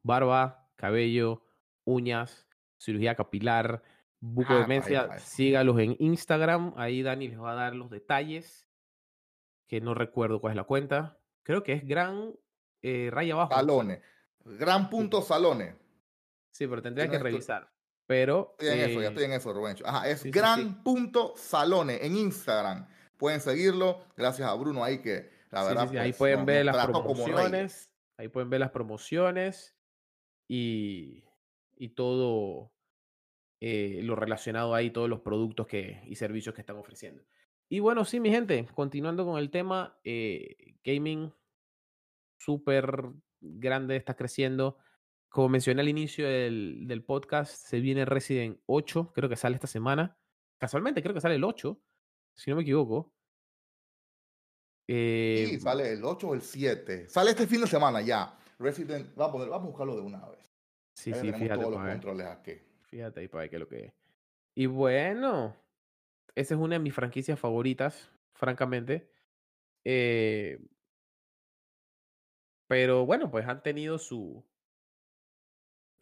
barba, 0.02 0.68
cabello, 0.76 1.42
uñas, 1.84 2.46
cirugía 2.78 3.14
capilar, 3.14 3.82
Buco 4.20 4.52
Ah, 4.52 4.60
Demencia, 4.60 5.02
página. 5.08 5.18
sígalos 5.20 5.78
en 5.78 5.96
Instagram. 5.98 6.72
Ahí 6.76 7.02
Dani 7.02 7.28
les 7.28 7.40
va 7.40 7.52
a 7.52 7.54
dar 7.54 7.74
los 7.74 7.90
detalles. 7.90 8.68
Que 9.68 9.80
no 9.80 9.94
recuerdo 9.94 10.40
cuál 10.40 10.52
es 10.52 10.56
la 10.56 10.64
cuenta. 10.64 11.18
Creo 11.42 11.62
que 11.62 11.72
es 11.72 11.86
gran 11.86 12.32
eh, 12.82 13.10
raya 13.12 13.34
abajo. 13.34 13.54
Salones. 13.54 14.00
Gran 14.44 14.88
punto 14.90 15.22
salones. 15.22 15.74
Sí, 16.52 16.66
pero 16.66 16.80
tendría 16.82 17.06
no 17.06 17.10
que 17.10 17.16
estoy- 17.16 17.30
revisar. 17.32 17.72
Pero. 18.06 18.54
Estoy 18.60 18.68
en 18.80 18.90
eso, 18.90 19.00
ya 19.00 19.06
eh, 19.06 19.08
estoy 19.08 19.24
en 19.24 19.32
eso, 19.32 19.52
Rubencho. 19.52 19.84
Ajá, 19.86 20.08
es 20.08 20.18
sí, 20.20 20.24
sí, 20.24 20.30
gran 20.30 20.60
sí. 20.60 20.80
punto 20.84 21.34
salones 21.36 22.00
en 22.02 22.16
Instagram. 22.16 22.86
Pueden 23.16 23.40
seguirlo. 23.40 24.04
Gracias 24.16 24.48
a 24.48 24.54
Bruno 24.54 24.84
ahí 24.84 24.98
que 25.02 25.28
la 25.50 25.62
sí, 25.62 25.68
sí, 25.68 25.74
verdad. 25.74 25.88
sí, 25.90 25.96
Ahí 25.98 26.10
pues, 26.12 26.18
pueden 26.18 26.46
ver 26.46 26.64
las 26.66 26.86
promociones. 26.86 27.92
Ahí 28.16 28.28
pueden 28.28 28.48
ver 28.50 28.60
las 28.60 28.70
promociones. 28.70 29.76
Y, 30.48 31.24
y 31.76 31.88
todo 31.90 32.72
eh, 33.60 34.00
lo 34.02 34.16
relacionado 34.16 34.74
ahí, 34.74 34.90
todos 34.90 35.08
los 35.08 35.20
productos 35.20 35.66
que, 35.66 36.02
y 36.06 36.16
servicios 36.16 36.54
que 36.54 36.60
están 36.60 36.76
ofreciendo. 36.76 37.22
Y 37.68 37.80
bueno, 37.80 38.04
sí, 38.04 38.20
mi 38.20 38.30
gente, 38.30 38.66
continuando 38.74 39.24
con 39.24 39.38
el 39.38 39.50
tema, 39.50 39.98
eh, 40.04 40.76
gaming 40.84 41.32
súper 42.38 43.10
grande, 43.40 43.96
está 43.96 44.14
creciendo. 44.14 44.78
Como 45.28 45.48
mencioné 45.48 45.80
al 45.82 45.88
inicio 45.88 46.26
del, 46.28 46.86
del 46.86 47.02
podcast, 47.04 47.52
se 47.66 47.80
viene 47.80 48.04
Resident 48.04 48.60
8, 48.66 49.12
creo 49.14 49.28
que 49.28 49.36
sale 49.36 49.56
esta 49.56 49.66
semana. 49.66 50.16
Casualmente, 50.58 51.02
creo 51.02 51.12
que 51.14 51.20
sale 51.20 51.34
el 51.34 51.44
8, 51.44 51.78
si 52.36 52.50
no 52.50 52.56
me 52.56 52.62
equivoco. 52.62 53.12
Eh, 54.88 55.46
Sí, 55.50 55.60
sale 55.60 55.92
el 55.94 56.04
8 56.04 56.28
o 56.28 56.34
el 56.34 56.42
7. 56.42 57.08
Sale 57.08 57.30
este 57.30 57.46
fin 57.46 57.60
de 57.60 57.66
semana 57.66 58.00
ya. 58.00 58.38
Resident. 58.58 59.14
Vamos 59.16 59.28
a, 59.30 59.32
poner- 59.38 59.48
vamos 59.50 59.64
a 59.66 59.70
buscarlo 59.70 59.96
de 59.96 60.02
una 60.02 60.26
vez. 60.28 60.38
sí, 60.94 61.12
sí, 61.12 61.20
tenemos 61.20 61.40
fíjate, 61.40 61.60
todos 61.60 61.72
los 61.72 61.78
pa' 61.80 61.84
ver. 61.86 61.92
controles 61.94 62.26
aquí. 62.28 62.52
Fíjate 62.96 63.20
ahí 63.20 63.28
para 63.28 63.42
ver 63.42 63.50
qué 63.50 63.56
es 63.56 63.60
lo 63.60 63.68
que 63.68 63.84
es. 63.84 63.92
Y 64.54 64.64
bueno, 64.64 65.54
esa 66.34 66.54
es 66.54 66.58
una 66.58 66.76
de 66.76 66.78
mis 66.78 66.94
franquicias 66.94 67.38
favoritas, 67.38 68.10
francamente. 68.32 69.12
Eh, 69.84 70.58
pero 72.66 73.04
bueno, 73.04 73.30
pues 73.30 73.46
han 73.46 73.62
tenido 73.62 73.98
su. 73.98 74.42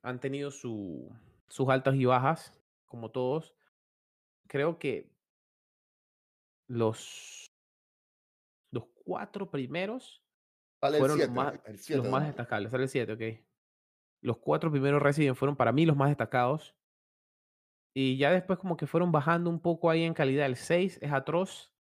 Han 0.05 0.21
tenido 0.21 0.53
su, 0.53 1.13
sus 1.49 1.69
altas 1.69 1.97
y 1.97 2.05
bajas, 2.05 2.57
como 2.85 3.11
todos. 3.11 3.57
Creo 4.47 4.79
que 4.79 5.11
los, 6.69 7.51
los 8.71 8.85
cuatro 9.05 9.51
primeros 9.51 10.23
Sale 10.81 10.99
el 10.99 11.01
fueron 11.01 11.17
7. 11.17 11.27
los 11.27 11.35
más, 11.35 11.55
el 11.65 11.79
7 11.81 12.03
los 12.03 12.09
más 12.13 12.25
destacables. 12.25 12.71
Sale 12.71 12.85
el 12.85 12.89
7, 12.89 13.13
ok. 13.15 13.45
Los 14.21 14.39
cuatro 14.39 14.71
primeros 14.71 15.03
Resident 15.03 15.37
fueron 15.37 15.57
para 15.57 15.73
mí 15.73 15.87
los 15.87 15.97
más 15.97 16.09
destacados. 16.09 16.73
Y 17.95 18.17
ya 18.17 18.33
después 18.33 18.59
como 18.59 18.77
que 18.77 18.89
fueron 18.89 19.13
bajando 19.13 19.49
un 19.49 19.61
poco 19.61 19.89
ahí 19.89 20.03
en 20.03 20.15
calidad. 20.15 20.47
El 20.47 20.57
6 20.57 20.99
es 21.01 21.13
atroz. 21.13 21.73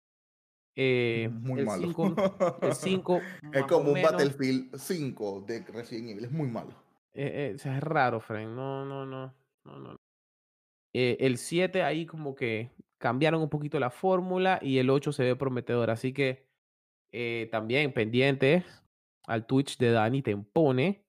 Eh, 0.76 1.28
Muy 1.32 1.60
el 1.60 1.66
malo. 1.66 1.86
5, 1.88 2.14
el 2.62 2.72
5 2.74 3.20
es 3.52 3.64
como 3.64 3.88
un 3.88 3.94
menos. 3.94 4.12
Battlefield 4.12 4.76
5 4.76 5.44
de 5.46 5.64
Resident 5.64 6.10
Evil. 6.10 6.24
Es 6.24 6.32
muy 6.32 6.48
malo. 6.48 6.70
Eh, 7.14 7.50
eh, 7.50 7.52
o 7.54 7.58
sea, 7.58 7.76
es 7.76 7.82
raro, 7.82 8.20
Frank. 8.20 8.48
No, 8.48 8.84
no, 8.84 9.04
no. 9.04 9.34
no, 9.64 9.78
no. 9.78 9.96
Eh, 10.92 11.16
el 11.20 11.38
7 11.38 11.82
ahí 11.82 12.06
como 12.06 12.36
que 12.36 12.70
cambiaron 12.98 13.42
un 13.42 13.50
poquito 13.50 13.80
la 13.80 13.90
fórmula 13.90 14.60
y 14.62 14.78
el 14.78 14.90
8 14.90 15.12
se 15.12 15.24
ve 15.24 15.36
prometedor. 15.36 15.90
Así 15.90 16.12
que 16.12 16.46
también 17.50 17.92
pendientes 17.92 18.64
al 19.26 19.46
Twitch 19.46 19.78
de 19.78 19.90
Dani 19.90 20.22
Tempone. 20.22 21.04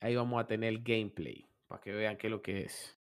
Ahí 0.00 0.16
vamos 0.16 0.40
a 0.40 0.46
tener 0.46 0.68
el 0.70 0.82
gameplay 0.82 1.46
para 1.68 1.80
que 1.80 1.92
vean 1.92 2.16
qué 2.16 2.26
es 2.26 2.30
lo 2.32 2.42
que 2.42 2.62
es. 2.62 3.01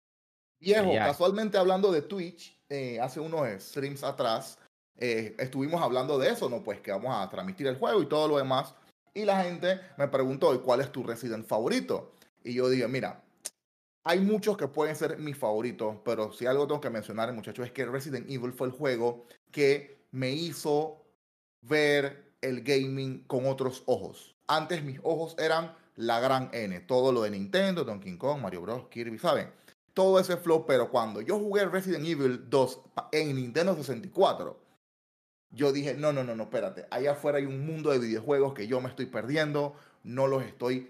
Viejo, 0.60 0.92
casualmente 0.94 1.58
hablando 1.58 1.92
de 1.92 2.02
Twitch, 2.02 2.60
eh, 2.68 3.00
hace 3.00 3.20
unos 3.20 3.48
streams 3.62 4.04
atrás, 4.04 4.58
eh, 4.98 5.36
estuvimos 5.40 5.82
hablando 5.82 6.18
de 6.20 6.30
eso, 6.30 6.50
¿no? 6.50 6.62
Pues 6.64 6.82
que 6.82 6.92
vamos 6.92 7.16
a 7.16 7.30
transmitir 7.30 7.68
el 7.68 7.78
juego 7.78 8.02
y 8.02 8.08
todo 8.08 8.28
lo 8.28 8.38
demás. 8.38 8.76
Y 9.14 9.26
la 9.26 9.44
gente 9.44 9.80
me 9.98 10.08
preguntó, 10.08 10.54
¿y 10.54 10.60
cuál 10.60 10.82
es 10.82 10.92
tu 10.92 11.04
Resident 11.04 11.48
favorito? 11.48 12.12
Y 12.44 12.54
yo 12.54 12.70
dije, 12.70 12.88
mira, 12.88 13.24
hay 14.04 14.20
muchos 14.20 14.58
que 14.58 14.68
pueden 14.68 14.96
ser 14.96 15.18
mis 15.18 15.38
favoritos, 15.38 15.98
pero 16.04 16.32
si 16.32 16.46
algo 16.46 16.68
tengo 16.68 16.82
que 16.82 16.90
mencionar, 16.90 17.32
muchachos, 17.34 17.66
es 17.66 17.72
que 17.72 17.86
Resident 17.86 18.30
Evil 18.30 18.54
fue 18.54 18.68
el 18.68 18.74
juego 18.74 19.26
que 19.52 20.06
me 20.12 20.32
hizo 20.32 21.06
ver 21.62 22.34
el 22.42 22.64
gaming 22.64 23.24
con 23.26 23.46
otros 23.46 23.84
ojos. 23.86 24.36
Antes 24.48 24.84
mis 24.84 25.00
ojos 25.04 25.36
eran 25.38 25.76
la 25.96 26.20
gran 26.20 26.50
N, 26.54 26.80
todo 26.82 27.12
lo 27.12 27.22
de 27.22 27.32
Nintendo, 27.32 27.84
Donkey 27.84 28.18
Kong, 28.18 28.42
Mario 28.42 28.62
Bros, 28.62 28.88
Kirby, 28.90 29.20
¿saben? 29.20 29.52
Todo 30.00 30.18
ese 30.18 30.38
flow, 30.38 30.66
pero 30.66 30.90
cuando 30.90 31.20
yo 31.20 31.38
jugué 31.38 31.66
Resident 31.66 32.06
Evil 32.06 32.50
2 32.50 32.82
en 33.12 33.36
Nintendo 33.36 33.76
64, 33.76 34.58
yo 35.50 35.74
dije, 35.74 35.94
no, 35.94 36.14
no, 36.14 36.24
no, 36.24 36.38
no, 36.38 36.44
espérate, 36.44 36.86
allá 36.90 37.12
afuera 37.12 37.40
hay 37.40 37.46
un 37.46 37.66
mundo 37.66 37.92
de 37.92 38.00
videojuegos 38.00 38.54
que 38.54 38.66
yo 38.66 38.80
me 38.80 38.88
estoy 38.88 39.08
perdiendo, 39.08 39.76
no 40.06 40.28
los 40.28 40.44
estoy 40.44 40.90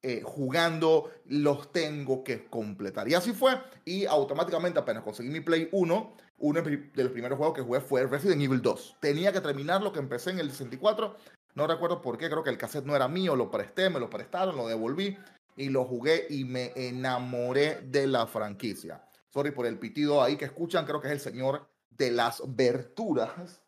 eh, 0.00 0.22
jugando, 0.24 1.10
los 1.26 1.72
tengo 1.72 2.24
que 2.24 2.46
completar. 2.46 3.06
Y 3.06 3.12
así 3.12 3.34
fue, 3.34 3.52
y 3.84 4.06
automáticamente 4.06 4.78
apenas 4.78 5.02
conseguí 5.02 5.28
mi 5.28 5.40
Play 5.40 5.68
1, 5.70 6.16
uno 6.38 6.62
de 6.62 6.90
los 6.94 7.12
primeros 7.12 7.36
juegos 7.36 7.54
que 7.54 7.60
jugué 7.60 7.82
fue 7.82 8.06
Resident 8.06 8.40
Evil 8.40 8.62
2. 8.62 8.96
Tenía 9.00 9.30
que 9.34 9.42
terminar 9.42 9.82
lo 9.82 9.92
que 9.92 9.98
empecé 9.98 10.30
en 10.30 10.38
el 10.38 10.50
64, 10.50 11.16
no 11.54 11.66
recuerdo 11.66 12.00
por 12.00 12.16
qué, 12.16 12.30
creo 12.30 12.42
que 12.42 12.48
el 12.48 12.56
cassette 12.56 12.86
no 12.86 12.96
era 12.96 13.08
mío, 13.08 13.36
lo 13.36 13.50
presté, 13.50 13.90
me 13.90 14.00
lo 14.00 14.08
prestaron, 14.08 14.56
lo 14.56 14.68
devolví 14.68 15.18
y 15.56 15.68
lo 15.68 15.84
jugué 15.84 16.26
y 16.30 16.44
me 16.44 16.72
enamoré 16.74 17.82
de 17.82 18.06
la 18.06 18.26
franquicia. 18.26 19.04
Sorry 19.30 19.50
por 19.50 19.66
el 19.66 19.78
pitido 19.78 20.22
ahí 20.22 20.36
que 20.36 20.44
escuchan, 20.44 20.84
creo 20.84 21.00
que 21.00 21.08
es 21.08 21.12
el 21.14 21.20
señor 21.20 21.68
de 21.90 22.10
las 22.10 22.42
verturas. 22.46 23.62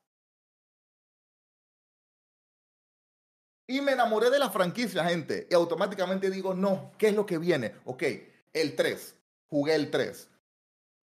Y 3.66 3.80
me 3.80 3.92
enamoré 3.92 4.28
de 4.28 4.38
la 4.38 4.50
franquicia, 4.50 5.04
gente. 5.04 5.46
Y 5.50 5.54
automáticamente 5.54 6.30
digo, 6.30 6.52
no, 6.52 6.92
¿qué 6.98 7.08
es 7.08 7.14
lo 7.14 7.24
que 7.24 7.38
viene? 7.38 7.74
Ok, 7.86 8.02
el 8.52 8.76
3. 8.76 9.14
Jugué 9.46 9.74
el 9.74 9.90
3. 9.90 10.28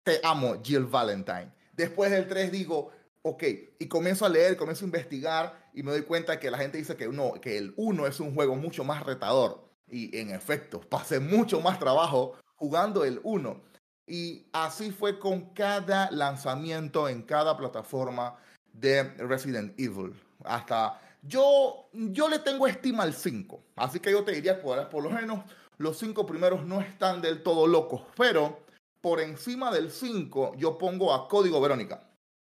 Te 0.03 0.19
amo, 0.23 0.61
Jill 0.61 0.85
Valentine. 0.85 1.51
Después 1.73 2.11
del 2.11 2.27
3 2.27 2.51
digo, 2.51 2.91
ok, 3.23 3.43
y 3.79 3.87
comienzo 3.87 4.25
a 4.25 4.29
leer, 4.29 4.57
comienzo 4.57 4.85
a 4.85 4.87
investigar 4.87 5.71
y 5.73 5.81
me 5.81 5.91
doy 5.91 6.03
cuenta 6.03 6.39
que 6.39 6.51
la 6.51 6.57
gente 6.57 6.77
dice 6.77 6.95
que, 6.95 7.07
no, 7.07 7.33
que 7.41 7.57
el 7.57 7.73
1 7.77 8.07
es 8.07 8.19
un 8.19 8.35
juego 8.35 8.55
mucho 8.55 8.83
más 8.83 9.03
retador. 9.03 9.70
Y 9.91 10.17
en 10.17 10.29
efecto, 10.31 10.79
pasé 10.79 11.19
mucho 11.19 11.59
más 11.61 11.77
trabajo 11.77 12.35
jugando 12.55 13.03
el 13.03 13.19
1. 13.23 13.61
Y 14.07 14.47
así 14.53 14.91
fue 14.91 15.19
con 15.19 15.53
cada 15.53 16.09
lanzamiento 16.11 17.07
en 17.09 17.21
cada 17.23 17.57
plataforma 17.57 18.37
de 18.73 19.03
Resident 19.03 19.77
Evil. 19.79 20.13
Hasta 20.45 20.99
yo, 21.21 21.89
yo 21.91 22.29
le 22.29 22.39
tengo 22.39 22.67
estima 22.67 23.03
al 23.03 23.13
5. 23.13 23.63
Así 23.75 23.99
que 23.99 24.11
yo 24.11 24.23
te 24.23 24.31
diría 24.31 24.55
que 24.57 24.63
por, 24.63 24.89
por 24.89 25.03
lo 25.03 25.09
menos 25.09 25.43
los 25.77 25.97
5 25.97 26.25
primeros 26.25 26.65
no 26.65 26.79
están 26.81 27.21
del 27.21 27.43
todo 27.43 27.67
locos. 27.67 28.01
Pero 28.15 28.61
por 29.01 29.19
encima 29.19 29.71
del 29.71 29.91
5 29.91 30.53
yo 30.57 30.77
pongo 30.77 31.13
a 31.13 31.27
Código 31.27 31.59
Verónica. 31.59 32.07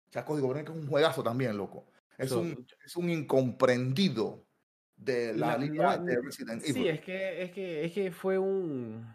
O 0.08 0.12
sea, 0.12 0.24
Código 0.24 0.48
Verónica 0.48 0.72
es 0.72 0.78
un 0.78 0.88
juegazo 0.88 1.22
también, 1.22 1.56
loco. 1.56 1.86
Es, 2.18 2.28
So- 2.30 2.40
un, 2.40 2.66
es 2.84 2.96
un 2.96 3.08
incomprendido 3.10 4.44
de 5.04 5.34
la 5.34 5.52
No, 5.56 5.64
línea 5.64 5.96
no, 5.96 6.04
de 6.04 6.20
Resident 6.22 6.62
Evil. 6.62 6.74
Sí, 6.74 6.88
es 6.88 7.00
que, 7.00 7.42
es 7.42 7.50
que, 7.52 7.84
es 7.84 7.92
que 7.92 8.12
fue 8.12 8.38
un. 8.38 9.06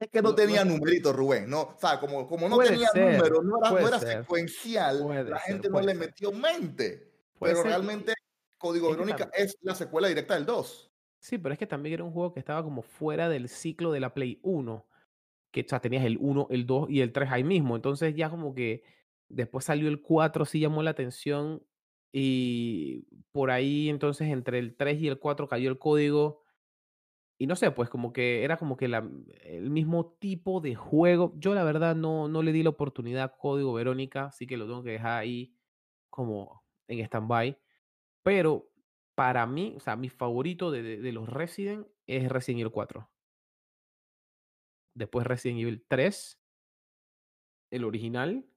Es 0.00 0.08
que 0.08 0.22
no 0.22 0.30
No- 0.30 0.34
tenía 0.34 0.64
no- 0.64 0.72
numeritos, 0.76 1.14
Rubén, 1.14 1.48
¿no? 1.50 1.60
O 1.62 1.76
sea, 1.78 2.00
como, 2.00 2.26
como 2.26 2.48
no 2.48 2.58
tenía 2.58 2.88
ser, 2.88 3.16
números, 3.18 3.44
no 3.44 3.58
era, 3.60 3.70
no 3.70 3.78
era 3.88 3.98
ser. 4.00 4.18
secuencial, 4.22 5.00
Puede 5.02 5.24
la 5.24 5.38
ser, 5.40 5.52
gente 5.52 5.68
no 5.68 5.72
puede 5.72 5.86
le 5.86 5.92
ser. 5.92 6.00
metió 6.00 6.32
mente. 6.32 7.12
Pero 7.38 7.56
ser, 7.56 7.66
realmente 7.66 8.12
Código 8.58 8.90
es 8.90 8.96
Verónica 8.96 9.30
es 9.34 9.56
la 9.62 9.74
secuela 9.74 10.08
directa 10.08 10.34
del 10.34 10.46
2. 10.46 10.90
Sí, 11.22 11.36
pero 11.38 11.52
es 11.52 11.58
que 11.58 11.66
también 11.66 11.94
era 11.94 12.04
un 12.04 12.12
juego 12.12 12.32
que 12.32 12.40
estaba 12.40 12.62
como 12.62 12.80
fuera 12.82 13.28
del 13.28 13.48
ciclo 13.50 13.92
de 13.92 14.00
la 14.00 14.14
Play 14.14 14.38
1. 14.42 14.86
Que 15.52 15.62
o 15.62 15.68
sea, 15.68 15.80
tenías 15.80 16.04
el 16.04 16.16
1, 16.20 16.46
el 16.50 16.64
2 16.66 16.88
y 16.90 17.00
el 17.02 17.12
3 17.12 17.30
ahí 17.30 17.44
mismo. 17.44 17.76
Entonces 17.76 18.14
ya 18.14 18.30
como 18.30 18.54
que 18.54 18.82
después 19.28 19.64
salió 19.66 19.88
el 19.88 20.00
4, 20.00 20.44
sí 20.46 20.60
llamó 20.60 20.82
la 20.82 20.90
atención. 20.92 21.62
Y 22.12 23.06
por 23.32 23.50
ahí 23.50 23.88
entonces 23.88 24.28
entre 24.28 24.58
el 24.58 24.76
3 24.76 25.00
y 25.00 25.08
el 25.08 25.18
4 25.18 25.48
cayó 25.48 25.70
el 25.70 25.78
código. 25.78 26.42
Y 27.38 27.46
no 27.46 27.56
sé, 27.56 27.70
pues 27.70 27.88
como 27.88 28.12
que 28.12 28.44
era 28.44 28.58
como 28.58 28.76
que 28.76 28.86
la, 28.88 28.98
el 29.44 29.70
mismo 29.70 30.12
tipo 30.20 30.60
de 30.60 30.74
juego. 30.74 31.32
Yo 31.38 31.54
la 31.54 31.64
verdad 31.64 31.96
no, 31.96 32.28
no 32.28 32.42
le 32.42 32.52
di 32.52 32.62
la 32.62 32.70
oportunidad 32.70 33.34
Código 33.38 33.72
Verónica, 33.72 34.26
así 34.26 34.46
que 34.46 34.58
lo 34.58 34.66
tengo 34.66 34.82
que 34.82 34.90
dejar 34.92 35.18
ahí 35.20 35.54
como 36.10 36.64
en 36.88 37.00
stand-by. 37.00 37.58
Pero 38.24 38.70
para 39.16 39.46
mí, 39.46 39.74
o 39.76 39.80
sea, 39.80 39.96
mi 39.96 40.08
favorito 40.10 40.70
de, 40.70 40.82
de- 40.82 40.98
de 40.98 41.12
los 41.12 41.28
Resident 41.28 41.86
es 42.06 42.28
Resident 42.30 42.60
Evil 42.62 42.72
4. 42.72 43.10
Después 44.94 45.26
Resident 45.26 45.60
Evil 45.60 45.84
3, 45.88 46.40
el 47.70 47.84
original. 47.84 48.49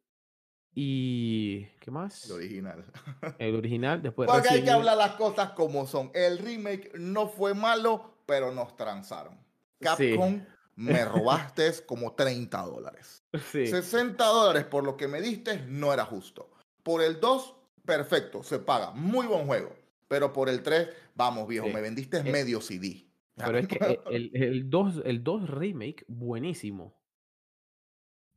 Y. 0.75 1.65
¿Qué 1.79 1.91
más? 1.91 2.25
El 2.25 2.31
original. 2.33 2.85
El 3.39 3.55
original. 3.55 4.01
Después 4.01 4.29
Porque 4.29 4.49
hay 4.49 4.63
que 4.63 4.71
hablar 4.71 4.97
las 4.97 5.13
cosas 5.13 5.51
como 5.51 5.85
son. 5.85 6.11
El 6.13 6.39
remake 6.39 6.91
no 6.97 7.27
fue 7.27 7.53
malo, 7.53 8.15
pero 8.25 8.51
nos 8.51 8.75
transaron. 8.75 9.35
Sí. 9.79 9.85
Capcom 10.15 10.43
me 10.75 11.05
robaste 11.05 11.71
como 11.85 12.13
30 12.13 12.61
dólares. 12.63 13.23
Sí. 13.51 13.67
60 13.67 14.23
dólares 14.25 14.65
por 14.65 14.83
lo 14.83 14.97
que 14.97 15.07
me 15.07 15.21
diste 15.21 15.63
no 15.67 15.93
era 15.93 16.05
justo. 16.05 16.49
Por 16.81 17.01
el 17.03 17.19
2, 17.19 17.55
perfecto, 17.85 18.43
se 18.43 18.59
paga. 18.59 18.91
Muy 18.91 19.27
buen 19.27 19.45
juego. 19.45 19.75
Pero 20.07 20.33
por 20.33 20.49
el 20.49 20.63
3, 20.63 20.89
vamos 21.15 21.47
viejo, 21.47 21.67
Sí. 21.67 21.73
me 21.73 21.81
vendiste 21.81 22.17
Eh, 22.17 22.23
medio 22.23 22.61
CD. 22.61 23.05
Pero 23.35 23.57
es 23.57 23.67
que 23.67 23.77
el, 24.11 24.31
el 24.33 24.69
2, 24.69 25.01
el 25.05 25.23
2 25.23 25.49
remake, 25.49 26.05
buenísimo. 26.07 26.95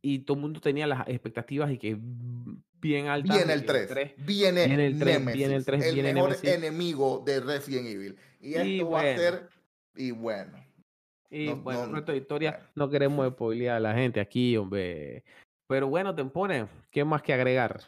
Y 0.09 0.19
todo 0.19 0.37
el 0.37 0.41
mundo 0.41 0.61
tenía 0.61 0.87
las 0.87 1.05
expectativas 1.09 1.69
y 1.69 1.77
que 1.77 1.97
bien 2.79 3.07
altas. 3.07 3.35
Viene 3.35 3.51
el 3.53 3.65
que 3.65 3.85
3. 3.87 4.13
Viene, 4.17 4.65
Viene 4.67 4.85
el 4.87 4.99
3, 4.99 5.19
Nemesis, 5.19 5.37
viene 5.37 5.55
el 5.55 5.65
3, 5.65 5.85
el 5.85 5.93
viene 5.95 6.13
mejor 6.13 6.29
Nemesis. 6.29 6.49
enemigo 6.49 7.23
de 7.25 7.39
Resident 7.41 7.87
Evil. 7.87 8.17
Y 8.39 8.53
esto 8.53 8.65
Y 8.65 8.79
va 8.83 8.99
a 8.99 9.03
bueno. 9.03 9.19
ser... 9.19 9.49
Y 9.95 10.11
bueno. 10.11 10.63
Y 11.29 11.47
No- 11.47 11.57
bueno, 11.57 11.87
no- 11.87 12.01
de 12.01 12.15
historia, 12.15 12.51
bueno. 12.51 12.67
no 12.75 12.89
queremos 12.89 13.27
spoilear 13.33 13.75
a 13.75 13.79
la 13.81 13.93
gente 13.95 14.21
aquí, 14.21 14.55
hombre. 14.55 15.25
Pero 15.67 15.87
bueno, 15.89 16.15
te 16.15 16.23
pone, 16.23 16.67
¿qué 16.89 17.03
más 17.03 17.21
que 17.21 17.33
agregar? 17.33 17.81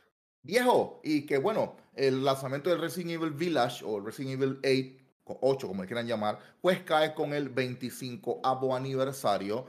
Viejo, 0.43 0.99
y 1.05 1.25
que 1.25 1.37
bueno, 1.37 1.77
el 1.95 2.25
lanzamiento 2.25 2.69
del 2.69 2.81
Resident 2.81 3.11
Evil 3.11 3.31
Village 3.31 3.85
o 3.85 4.01
Resident 4.01 4.41
Evil 4.41 4.59
8, 4.61 5.05
o 5.23 5.37
8 5.53 5.67
como 5.69 5.83
le 5.83 5.87
quieran 5.87 6.05
llamar, 6.07 6.37
pues 6.59 6.81
cae 6.81 7.13
con 7.13 7.33
el 7.33 7.47
25 7.47 8.41
aniversario 8.75 9.65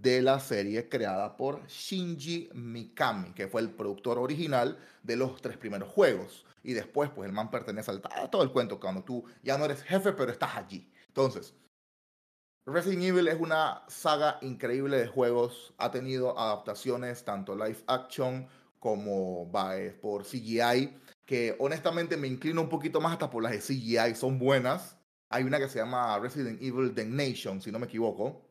de 0.00 0.22
la 0.22 0.38
serie 0.40 0.88
creada 0.88 1.36
por 1.36 1.66
Shinji 1.66 2.50
Mikami, 2.54 3.32
que 3.32 3.48
fue 3.48 3.60
el 3.60 3.70
productor 3.70 4.18
original 4.18 4.78
de 5.02 5.16
los 5.16 5.40
tres 5.42 5.56
primeros 5.56 5.88
juegos. 5.92 6.46
Y 6.62 6.74
después, 6.74 7.10
pues 7.10 7.26
el 7.28 7.34
man 7.34 7.50
pertenece 7.50 7.90
al 7.90 8.02
a 8.14 8.30
todo 8.30 8.42
el 8.42 8.52
cuento, 8.52 8.78
cuando 8.78 9.02
tú 9.02 9.24
ya 9.42 9.58
no 9.58 9.64
eres 9.64 9.82
jefe, 9.82 10.12
pero 10.12 10.30
estás 10.30 10.56
allí. 10.56 10.92
Entonces, 11.08 11.54
Resident 12.66 13.02
Evil 13.02 13.28
es 13.28 13.40
una 13.40 13.82
saga 13.88 14.38
increíble 14.42 14.98
de 14.98 15.06
juegos. 15.08 15.74
Ha 15.78 15.90
tenido 15.90 16.38
adaptaciones 16.38 17.24
tanto 17.24 17.54
live 17.56 17.78
action 17.86 18.48
como 18.78 19.46
by- 19.46 20.00
por 20.00 20.24
CGI, 20.24 20.96
que 21.26 21.56
honestamente 21.58 22.16
me 22.16 22.28
inclino 22.28 22.60
un 22.62 22.68
poquito 22.68 23.00
más 23.00 23.12
hasta 23.12 23.30
por 23.30 23.42
las 23.42 23.52
de 23.52 23.60
CGI, 23.60 24.14
son 24.14 24.38
buenas. 24.38 24.96
Hay 25.30 25.44
una 25.44 25.58
que 25.58 25.68
se 25.68 25.78
llama 25.78 26.18
Resident 26.18 26.60
Evil 26.62 26.94
The 26.94 27.04
Nation, 27.06 27.60
si 27.60 27.70
no 27.72 27.78
me 27.78 27.86
equivoco. 27.86 28.49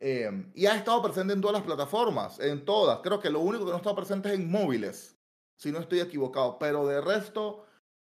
Eh, 0.00 0.50
y 0.54 0.64
ha 0.64 0.74
estado 0.74 1.02
presente 1.02 1.34
en 1.34 1.42
todas 1.42 1.54
las 1.54 1.62
plataformas, 1.62 2.40
en 2.40 2.64
todas. 2.64 3.00
Creo 3.02 3.20
que 3.20 3.28
lo 3.28 3.40
único 3.40 3.66
que 3.66 3.70
no 3.70 3.76
está 3.76 3.94
presente 3.94 4.30
es 4.30 4.34
en 4.36 4.50
móviles, 4.50 5.16
si 5.56 5.70
no 5.70 5.78
estoy 5.78 6.00
equivocado. 6.00 6.58
Pero 6.58 6.86
de 6.86 7.02
resto, 7.02 7.66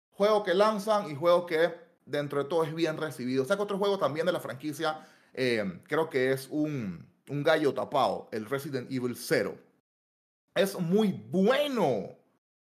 juegos 0.10 0.44
que 0.44 0.56
lanzan 0.56 1.12
y 1.12 1.16
juegos 1.16 1.46
que 1.46 1.74
dentro 2.06 2.44
de 2.44 2.50
todo 2.50 2.64
es 2.64 2.74
bien 2.74 2.98
recibido. 2.98 3.46
Saca 3.46 3.64
otro 3.64 3.78
juego 3.78 4.00
también 4.00 4.26
de 4.26 4.32
la 4.32 4.40
franquicia, 4.40 5.06
eh, 5.34 5.80
creo 5.88 6.10
que 6.10 6.32
es 6.32 6.48
un, 6.50 7.08
un 7.30 7.44
gallo 7.44 7.74
tapado, 7.74 8.30
el 8.32 8.46
Resident 8.46 8.92
Evil 8.92 9.16
0. 9.16 9.56
Es 10.56 10.80
muy 10.80 11.12
bueno. 11.30 12.18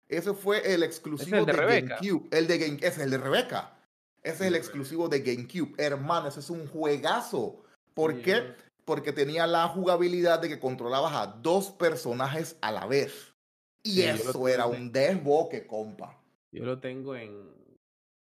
Ese 0.08 0.32
fue 0.32 0.74
el 0.74 0.82
exclusivo 0.82 1.38
el 1.38 1.46
de. 1.46 1.52
GameCube. 1.52 2.28
El 2.30 2.46
de 2.46 2.58
Game, 2.58 2.76
ese 2.76 2.86
es 2.86 2.98
el 2.98 3.10
de 3.10 3.18
Rebeca. 3.18 3.74
Ese 4.22 4.44
es 4.44 4.48
el 4.48 4.54
exclusivo 4.54 5.08
de 5.08 5.20
GameCube. 5.20 5.74
Hermano, 5.78 6.28
ese 6.28 6.40
es 6.40 6.50
un 6.50 6.66
juegazo. 6.66 7.62
¿Por 7.94 8.20
qué? 8.20 8.54
Porque 8.88 9.12
tenía 9.12 9.46
la 9.46 9.68
jugabilidad 9.68 10.40
de 10.40 10.48
que 10.48 10.58
controlabas 10.58 11.12
a 11.14 11.26
dos 11.26 11.70
personajes 11.70 12.56
a 12.62 12.72
la 12.72 12.86
vez. 12.86 13.34
Y 13.82 13.96
Sí, 13.96 14.02
eso 14.04 14.48
era 14.48 14.64
un 14.64 14.90
desboque, 14.90 15.66
compa. 15.66 16.18
Yo 16.50 16.64
lo 16.64 16.80
tengo 16.80 17.14
en, 17.14 17.50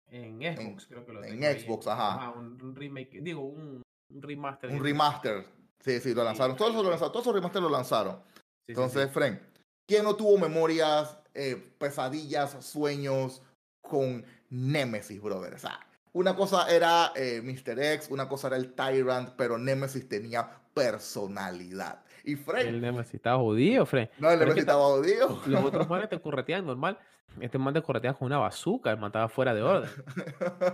en 0.08 0.38
Xbox, 0.38 0.86
creo 0.86 1.06
que 1.06 1.12
lo 1.14 1.24
en 1.24 1.30
tengo 1.30 1.46
ahí, 1.46 1.60
Xbox, 1.60 1.86
ajá. 1.86 2.30
un, 2.36 2.60
un 2.62 2.76
remake, 2.76 3.22
digo, 3.22 3.40
un, 3.40 3.80
un 4.12 4.22
remaster. 4.22 4.70
Un 4.70 4.84
remaster. 4.84 5.46
Sí, 5.82 5.98
sí, 5.98 6.12
lo 6.12 6.24
lanzaron. 6.24 6.54
Todos 6.56 6.72
esos 6.72 6.84
lo 6.84 6.90
lanzaron. 6.90 7.12
Todos 7.12 7.24
esos 7.24 7.34
remaster 7.34 7.62
lo 7.62 7.70
lanzaron. 7.70 8.22
Sí, 8.66 8.72
Entonces. 8.72 9.10
Fren, 9.10 9.40
¿quién 9.86 10.04
no 10.04 10.14
tuvo 10.14 10.36
memorias, 10.36 11.16
eh, 11.32 11.56
pesadillas, 11.78 12.62
sueños 12.62 13.40
con 13.80 14.26
Nemesis, 14.50 15.22
brother? 15.22 15.54
O 15.54 15.58
sea, 15.58 15.80
una 16.12 16.34
cosa 16.36 16.66
era 16.70 17.12
eh, 17.14 17.40
Mr. 17.42 17.78
X, 17.94 18.08
una 18.10 18.28
cosa 18.28 18.48
era 18.48 18.56
el 18.56 18.72
Tyrant, 18.72 19.30
pero 19.36 19.58
Nemesis 19.58 20.08
tenía 20.08 20.48
personalidad. 20.74 22.02
Y 22.24 22.36
Fren, 22.36 22.66
el 22.68 22.80
Nemesis 22.80 23.14
estaba 23.14 23.38
jodido, 23.38 23.86
Fred. 23.86 24.08
no, 24.18 24.28
el 24.28 24.34
es 24.34 24.40
Nemesis 24.40 24.60
estaba 24.60 24.86
odio. 24.86 25.40
Los 25.46 25.64
otros 25.64 25.88
manes 25.88 26.08
te 26.08 26.20
corretean 26.20 26.66
normal. 26.66 26.98
Este 27.40 27.58
man 27.58 27.72
te 27.72 27.80
corretea 27.82 28.12
con 28.14 28.26
una 28.26 28.38
bazooka, 28.38 28.90
el 28.90 28.98
man 28.98 29.08
estaba 29.08 29.28
fuera 29.28 29.54
de 29.54 29.62
orden. 29.62 29.90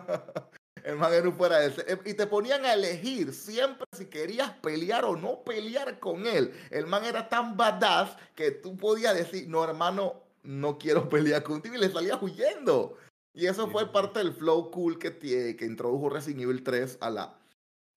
El 0.85 0.95
man 0.97 1.13
era 1.13 1.29
un 1.29 1.35
fuera 1.35 1.59
de 1.59 1.67
ese- 1.69 1.99
Y 2.05 2.15
te 2.15 2.29
ponían 2.29 2.65
a 2.65 2.73
elegir 2.75 3.33
siempre 3.33 3.87
si 3.91 4.07
querías 4.07 4.53
pelear 4.63 5.05
o 5.05 5.17
no 5.17 5.43
pelear 5.43 5.99
con 5.99 6.27
él. 6.27 6.53
El 6.71 6.87
man 6.87 7.05
era 7.05 7.29
tan 7.29 7.57
badass 7.57 8.17
que 8.37 8.53
tú 8.53 8.77
podías 8.77 9.17
decir, 9.17 9.49
no, 9.49 9.65
hermano, 9.65 10.23
no 10.45 10.79
quiero 10.79 11.09
pelear 11.09 11.43
contigo. 11.43 11.75
Y 11.75 11.79
le 11.79 11.91
salías 11.91 12.23
huyendo. 12.23 12.97
Y 13.37 13.47
eso 13.47 13.67
Sí, 13.67 13.73
fue 13.73 13.85
sí, 13.85 13.91
parte 13.93 14.19
del 14.19 14.33
flow 14.33 14.71
cool 14.71 14.99
que, 14.99 15.17
que 15.19 15.65
introdujo 15.65 16.09
Resident 16.09 16.43
Evil 16.43 16.65
3 16.65 16.99
a 17.01 17.11
la, 17.11 17.39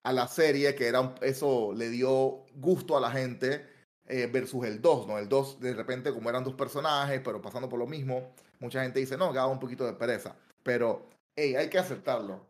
a 0.04 0.13
la 0.13 0.28
serie, 0.28 0.75
que 0.75 0.88
era 0.88 1.15
eso 1.21 1.73
le 1.73 1.89
dio 1.89 2.45
gusto 2.56 2.97
a 2.97 3.02
la 3.02 3.10
gente 3.10 3.65
eh, 4.06 4.28
versus 4.32 4.65
el 4.65 4.82
2, 4.82 5.08
¿no? 5.08 5.17
El 5.17 5.30
2, 5.30 5.60
de 5.62 5.73
repente, 5.73 6.13
como 6.13 6.30
eran 6.30 6.43
dos 6.43 6.56
personajes, 6.56 7.21
pero 7.23 7.41
pasando 7.41 7.69
por 7.69 7.80
lo 7.80 7.88
mismo, 7.88 8.34
mucha 8.60 8.84
gente 8.84 8.99
dice, 8.99 9.17
no, 9.17 9.25
haga 9.25 9.47
un 9.47 9.60
poquito 9.60 9.86
de 9.86 9.93
pereza. 9.93 10.36
Pero, 10.63 11.08
hey, 11.36 11.56
hay 11.56 11.69
que 11.69 11.80
aceptarlo. 11.80 12.45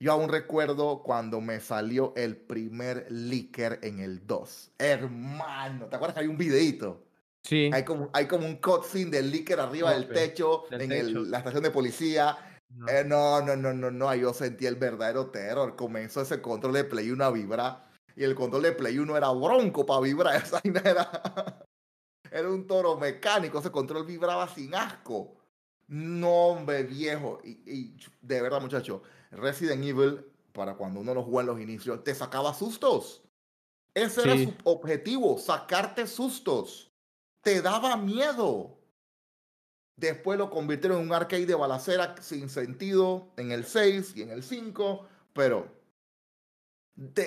Yo 0.00 0.12
aún 0.12 0.28
recuerdo 0.28 1.02
cuando 1.02 1.40
me 1.40 1.60
salió 1.60 2.14
el 2.16 2.36
primer 2.36 3.06
leaker 3.10 3.80
en 3.82 4.00
el 4.00 4.26
2. 4.26 4.72
Hermano, 4.78 5.86
¿te 5.86 5.96
acuerdas 5.96 6.14
que 6.14 6.20
hay 6.20 6.28
un 6.28 6.38
videito? 6.38 7.07
Sí. 7.42 7.70
Hay 7.72 7.84
como, 7.84 8.10
hay 8.12 8.26
como 8.26 8.46
un 8.46 8.56
cutscene 8.56 9.10
del 9.10 9.30
leaker 9.30 9.60
arriba 9.60 9.92
del 9.92 10.08
techo, 10.08 10.64
del 10.70 10.82
en 10.82 10.92
el- 10.92 11.30
la 11.30 11.38
estación 11.38 11.62
de 11.62 11.70
policía. 11.70 12.36
No. 12.70 12.86
Eh, 12.88 13.04
no, 13.04 13.40
no, 13.40 13.56
no, 13.56 13.72
no, 13.72 13.90
no, 13.90 14.14
yo 14.14 14.34
sentí 14.34 14.66
el 14.66 14.76
verdadero 14.76 15.30
terror. 15.30 15.74
Comenzó 15.76 16.20
ese 16.20 16.42
control 16.42 16.74
de 16.74 16.84
Play 16.84 17.10
1 17.10 17.24
a 17.24 17.30
vibrar. 17.30 17.88
Y 18.14 18.24
el 18.24 18.34
control 18.34 18.62
de 18.62 18.72
Play 18.72 18.98
1 18.98 19.16
era 19.16 19.30
bronco 19.30 19.86
para 19.86 20.00
vibrar. 20.00 20.36
Esa 20.42 20.60
era, 20.64 21.64
era 22.30 22.50
un 22.50 22.66
toro 22.66 22.96
mecánico. 22.98 23.58
Ese 23.60 23.70
control 23.70 24.04
vibraba 24.04 24.46
sin 24.48 24.74
asco. 24.74 25.36
No, 25.86 26.48
hombre, 26.48 26.82
viejo. 26.82 27.40
Y, 27.44 27.62
y 27.64 27.96
de 28.20 28.42
verdad, 28.42 28.60
muchacho, 28.60 29.02
Resident 29.30 29.82
Evil, 29.82 30.26
para 30.52 30.74
cuando 30.74 31.00
uno 31.00 31.14
lo 31.14 31.22
juega 31.22 31.40
en 31.40 31.46
los 31.46 31.60
inicios, 31.60 32.04
te 32.04 32.14
sacaba 32.14 32.52
sustos. 32.52 33.22
Ese 33.94 34.22
era 34.22 34.36
su 34.36 34.52
objetivo, 34.64 35.38
sacarte 35.38 36.06
sustos. 36.06 36.87
Te 37.48 37.62
daba 37.62 37.96
miedo. 37.96 38.76
Después 39.96 40.38
lo 40.38 40.50
convirtieron 40.50 40.98
en 40.98 41.06
un 41.06 41.14
arcade 41.14 41.46
de 41.46 41.54
balacera 41.54 42.14
sin 42.20 42.50
sentido 42.50 43.32
en 43.38 43.52
el 43.52 43.64
6 43.64 44.12
y 44.16 44.20
en 44.20 44.32
el 44.32 44.42
5, 44.42 45.08
pero 45.32 45.66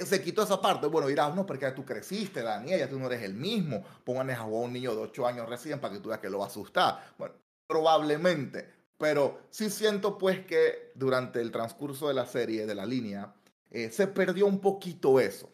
se 0.05 0.21
quitó 0.21 0.43
esa 0.43 0.61
parte. 0.61 0.85
Bueno, 0.85 1.07
dirás, 1.07 1.33
no, 1.33 1.43
porque 1.43 1.71
tú 1.71 1.83
creciste, 1.83 2.43
Daniel, 2.43 2.81
ya 2.81 2.87
tú 2.87 2.99
no 2.99 3.07
eres 3.07 3.23
el 3.23 3.33
mismo. 3.33 3.83
Jugar 4.05 4.29
a 4.29 4.43
un 4.43 4.71
niño 4.71 4.93
de 4.93 5.01
8 5.01 5.25
años 5.25 5.49
recién 5.49 5.79
para 5.79 5.95
que 5.95 5.99
tú 5.99 6.09
veas 6.09 6.21
que 6.21 6.29
lo 6.29 6.37
va 6.37 6.45
a 6.45 6.49
asustar. 6.49 7.15
Bueno, 7.17 7.33
probablemente. 7.65 8.71
Pero 8.99 9.39
sí 9.49 9.71
siento 9.71 10.19
pues 10.19 10.45
que 10.45 10.91
durante 10.93 11.41
el 11.41 11.51
transcurso 11.51 12.09
de 12.09 12.13
la 12.13 12.27
serie, 12.27 12.67
de 12.67 12.75
la 12.75 12.85
línea, 12.85 13.33
eh, 13.71 13.89
se 13.89 14.05
perdió 14.05 14.45
un 14.45 14.61
poquito 14.61 15.19
eso. 15.19 15.49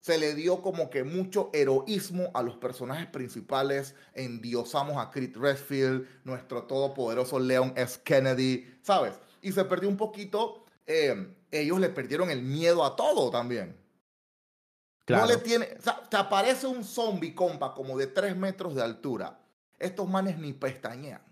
Se 0.00 0.16
le 0.18 0.34
dio 0.34 0.62
como 0.62 0.90
que 0.90 1.04
mucho 1.04 1.50
heroísmo 1.52 2.30
a 2.34 2.42
los 2.42 2.56
personajes 2.56 3.06
principales. 3.08 3.94
Endiosamos 4.14 4.96
a 4.96 5.10
Creed 5.10 5.36
Redfield, 5.36 6.06
nuestro 6.24 6.64
todopoderoso 6.64 7.38
Leon 7.38 7.72
S. 7.76 8.00
Kennedy, 8.04 8.78
¿sabes? 8.82 9.18
Y 9.42 9.52
se 9.52 9.64
perdió 9.64 9.88
un 9.88 9.96
poquito. 9.96 10.64
eh, 10.86 11.34
ellos 11.50 11.80
le 11.80 11.88
perdieron 11.88 12.30
el 12.30 12.42
miedo 12.42 12.84
a 12.84 12.94
todo 12.94 13.30
también. 13.30 13.76
Claro. 15.04 15.26
No 15.26 15.32
le 15.32 15.38
tiene. 15.38 15.76
O 15.78 15.82
sea, 15.82 16.02
te 16.08 16.16
aparece 16.16 16.66
un 16.66 16.84
zombie, 16.84 17.34
compa, 17.34 17.72
como 17.74 17.96
de 17.96 18.06
3 18.06 18.36
metros 18.36 18.74
de 18.74 18.82
altura. 18.82 19.40
Estos 19.78 20.08
manes 20.08 20.38
ni 20.38 20.52
pestañean. 20.52 21.22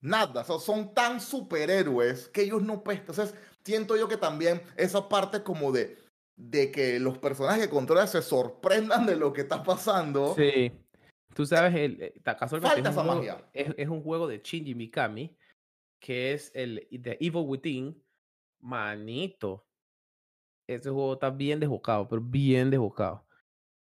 Nada, 0.00 0.40
o 0.40 0.44
sea, 0.44 0.58
son 0.58 0.94
tan 0.94 1.20
superhéroes 1.20 2.28
que 2.28 2.42
ellos 2.42 2.62
no 2.62 2.82
pestañean. 2.82 3.08
Entonces, 3.08 3.34
siento 3.64 3.96
yo 3.96 4.08
que 4.08 4.16
también 4.16 4.60
esa 4.76 5.08
parte 5.08 5.44
como 5.44 5.70
de, 5.70 6.01
de 6.36 6.70
que 6.70 6.98
los 6.98 7.18
personajes 7.18 7.64
que 7.64 7.70
controlan 7.70 8.08
se 8.08 8.22
sorprendan 8.22 9.06
de 9.06 9.16
lo 9.16 9.32
que 9.32 9.42
está 9.42 9.62
pasando. 9.62 10.34
Sí. 10.34 10.72
Tú 11.34 11.46
sabes, 11.46 11.74
el, 11.74 12.02
eh, 12.02 12.14
casualmente 12.22 12.68
Falta 12.68 12.80
es, 12.80 12.86
un 12.86 12.92
esa 12.92 13.02
juego, 13.02 13.16
magia. 13.16 13.50
es, 13.52 13.74
es 13.76 13.88
un 13.88 14.02
juego 14.02 14.28
de 14.28 14.40
Shinji 14.42 14.74
Mikami, 14.74 15.36
que 15.98 16.32
es 16.32 16.50
el 16.54 16.86
The 16.90 17.16
Evil 17.20 17.44
Within. 17.46 18.02
Manito. 18.62 19.66
Ese 20.68 20.90
juego 20.90 21.14
está 21.14 21.30
bien 21.30 21.60
desbocado, 21.60 22.08
pero 22.08 22.22
bien 22.22 22.70
desbocado. 22.70 23.26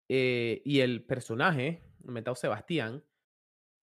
Eh, 0.08 0.62
y 0.64 0.80
el 0.80 1.04
personaje, 1.04 1.82
inventado 2.04 2.36
Sebastián, 2.36 3.02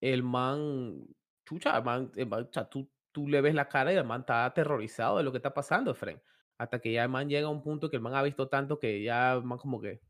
el 0.01 0.23
man, 0.23 1.07
chucha, 1.45 1.77
el 1.77 1.83
man, 1.83 2.11
el 2.15 2.27
man, 2.27 2.47
o 2.49 2.53
sea, 2.53 2.69
tú, 2.69 2.89
tú 3.11 3.27
le 3.27 3.41
ves 3.41 3.55
la 3.55 3.67
cara 3.67 3.91
y 3.91 3.95
el 3.95 4.05
man 4.05 4.21
está 4.21 4.45
aterrorizado 4.45 5.17
de 5.17 5.23
lo 5.23 5.31
que 5.31 5.37
está 5.37 5.53
pasando, 5.53 5.93
Fren. 5.93 6.21
Hasta 6.57 6.79
que 6.79 6.91
ya 6.91 7.03
el 7.03 7.09
man 7.09 7.29
llega 7.29 7.47
a 7.47 7.51
un 7.51 7.61
punto 7.61 7.89
que 7.89 7.97
el 7.97 8.01
man 8.01 8.15
ha 8.15 8.23
visto 8.23 8.47
tanto 8.47 8.79
que 8.79 9.03
ya 9.03 9.33
el 9.33 9.43
man 9.43 9.57
como 9.57 9.81
que, 9.81 10.01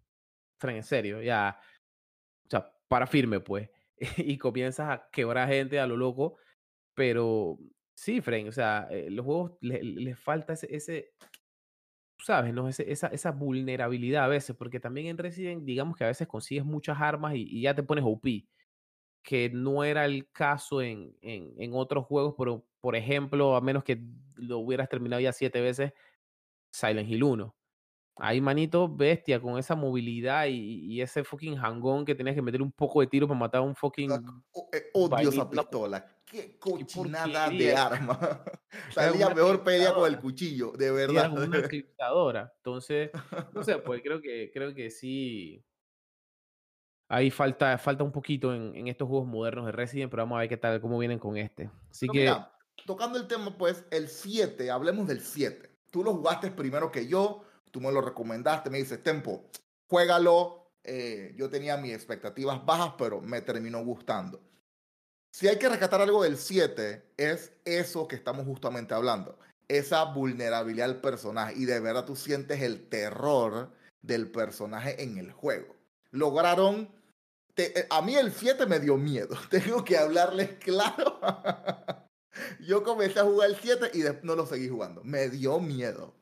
en 0.62 0.84
serio, 0.84 1.22
ya, 1.22 1.60
o 2.46 2.50
sea, 2.50 2.74
para 2.88 3.08
firme, 3.08 3.40
pues, 3.40 3.70
y 4.18 4.38
comienzas 4.38 4.90
a 4.90 5.10
quebrar 5.12 5.48
gente 5.50 5.80
a 5.80 5.88
lo 5.88 5.98
loco, 5.98 6.38
pero 6.94 7.58
sí, 7.96 8.22
Fren, 8.22 8.48
o 8.48 8.52
sea, 8.52 8.88
eh, 8.90 9.10
los 9.10 9.26
juegos 9.26 9.54
les 9.62 9.84
le 9.84 10.16
falta 10.16 10.54
ese, 10.54 10.74
ese 10.76 11.14
¿sabes? 12.26 12.54
¿no? 12.54 12.68
Ese, 12.68 12.92
esa, 12.92 13.08
esa 13.08 13.32
vulnerabilidad 13.32 14.26
a 14.26 14.28
veces, 14.28 14.56
porque 14.56 14.80
también 14.80 15.08
en 15.08 15.18
Resident, 15.18 15.64
digamos 15.64 15.96
que 15.98 16.06
a 16.06 16.08
veces 16.08 16.28
consigues 16.28 16.66
muchas 16.66 17.00
armas 17.00 17.36
y, 17.36 17.44
y 17.44 17.62
ya 17.62 17.76
te 17.76 17.84
pones 17.84 18.04
OP, 18.06 18.26
que 19.24 19.50
no 19.50 19.84
era 19.84 20.06
el 20.06 20.32
caso 20.32 20.82
en, 20.82 21.16
en, 21.22 21.54
en, 21.58 21.72
otros 21.74 22.06
juegos, 22.06 22.36
pero 22.38 22.66
por 22.82 22.96
ejemplo, 22.96 23.56
a 23.56 23.62
menos 23.62 23.84
que 23.84 24.02
lo 24.36 24.60
hubieras 24.60 24.90
terminado 24.90 25.20
ya 25.20 25.34
siete 25.34 25.62
veces, 25.62 25.94
Silent 26.76 27.10
Hill 27.10 27.24
1. 27.24 27.56
Ahí, 28.18 28.40
manito, 28.40 28.88
bestia, 28.88 29.42
con 29.42 29.58
esa 29.58 29.76
movilidad 29.76 30.46
y, 30.48 30.86
y 30.86 31.02
ese 31.02 31.24
fucking 31.24 31.58
hangón 31.58 32.06
que 32.06 32.16
tenías 32.16 32.36
que 32.36 32.42
meter 32.42 32.62
un 32.62 32.72
poco 32.72 33.02
de 33.02 33.08
tiro 33.08 33.28
para 33.28 33.40
matar 33.40 33.60
a 33.60 33.64
un 33.64 33.76
fucking. 33.76 34.12
Eh, 34.72 34.90
odio 34.94 35.30
esa 35.30 35.50
pistola. 35.50 36.06
Qué 36.26 36.58
cochinada 36.58 37.50
de 37.50 37.76
arma. 37.76 38.18
Salía 38.94 39.30
mejor 39.30 39.64
pelea 39.64 39.94
con 39.94 40.10
el 40.10 40.20
cuchillo, 40.20 40.72
de 40.72 40.92
verdad. 40.92 41.26
Era 41.26 41.46
una 41.46 41.60
eclipsadora. 41.60 42.54
Entonces, 42.58 43.12
no 43.54 43.64
sé, 43.64 43.78
pues 43.80 44.02
creo 44.02 44.22
que, 44.22 44.50
creo 44.54 44.74
que 44.74 44.90
sí. 44.90 45.64
Ahí 47.10 47.30
falta, 47.30 47.78
falta 47.78 48.04
un 48.04 48.12
poquito 48.12 48.54
en, 48.54 48.76
en, 48.76 48.88
estos 48.88 49.08
juegos 49.08 49.28
modernos 49.28 49.66
de 49.66 49.72
Resident, 49.74 50.10
pero 50.10 50.24
vamos 50.24 50.38
a 50.38 50.40
ver 50.40 50.50
qué 50.50 50.58
tal, 50.58 50.82
cómo 50.82 50.98
vienen 50.98 51.20
con 51.20 51.38
este. 51.38 51.70
Así 51.90 52.08
que. 52.08 52.20
Mira, 52.20 52.52
tocando 52.86 53.20
el 53.20 53.28
tema, 53.28 53.58
pues, 53.58 53.86
el 53.92 54.08
7, 54.08 54.72
hablemos 54.72 55.08
del 55.08 55.20
7. 55.20 55.75
Tú 55.96 56.04
lo 56.04 56.12
jugaste 56.12 56.52
primero 56.52 56.92
que 56.92 57.08
yo, 57.08 57.46
tú 57.72 57.80
me 57.80 57.90
lo 57.90 58.02
recomendaste, 58.02 58.70
me 58.70 58.80
dices, 58.80 59.02
Tempo, 59.02 59.46
juégalo. 59.88 60.74
Eh, 60.84 61.34
yo 61.38 61.50
tenía 61.50 61.78
mis 61.78 61.94
expectativas 61.94 62.66
bajas, 62.66 62.96
pero 62.98 63.22
me 63.22 63.40
terminó 63.40 63.82
gustando. 63.82 64.42
Si 65.32 65.48
hay 65.48 65.58
que 65.58 65.70
rescatar 65.70 66.02
algo 66.02 66.22
del 66.24 66.36
7, 66.36 67.14
es 67.16 67.54
eso 67.64 68.10
que 68.10 68.18
estamos 68.18 68.46
justamente 68.46 68.94
hablando. 68.94 69.40
Esa 69.70 70.04
vulnerabilidad 70.04 70.90
del 70.90 71.00
personaje. 71.00 71.54
Y 71.56 71.64
de 71.64 71.80
verdad 71.80 72.04
tú 72.04 72.18
sientes 72.18 72.62
el 72.62 72.90
terror 72.90 73.72
del 74.02 74.30
personaje 74.30 75.02
en 75.02 75.18
el 75.18 75.32
juego. 75.32 75.78
Lograron... 76.12 76.94
Te, 77.54 77.80
eh, 77.80 77.88
a 77.90 78.02
mí 78.02 78.16
el 78.16 78.34
7 78.34 78.66
me 78.66 78.82
dio 78.82 78.98
miedo. 78.98 79.38
Tengo 79.50 79.86
que 79.86 79.98
hablarles 79.98 80.56
claro. 80.56 81.22
Yo 82.60 82.84
comencé 82.84 83.20
a 83.20 83.24
jugar 83.24 83.50
el 83.50 83.56
7 83.56 83.92
y 83.94 84.04
no 84.26 84.36
lo 84.36 84.46
seguí 84.46 84.70
jugando. 84.70 85.04
Me 85.04 85.30
dio 85.30 85.60
miedo. 85.60 86.14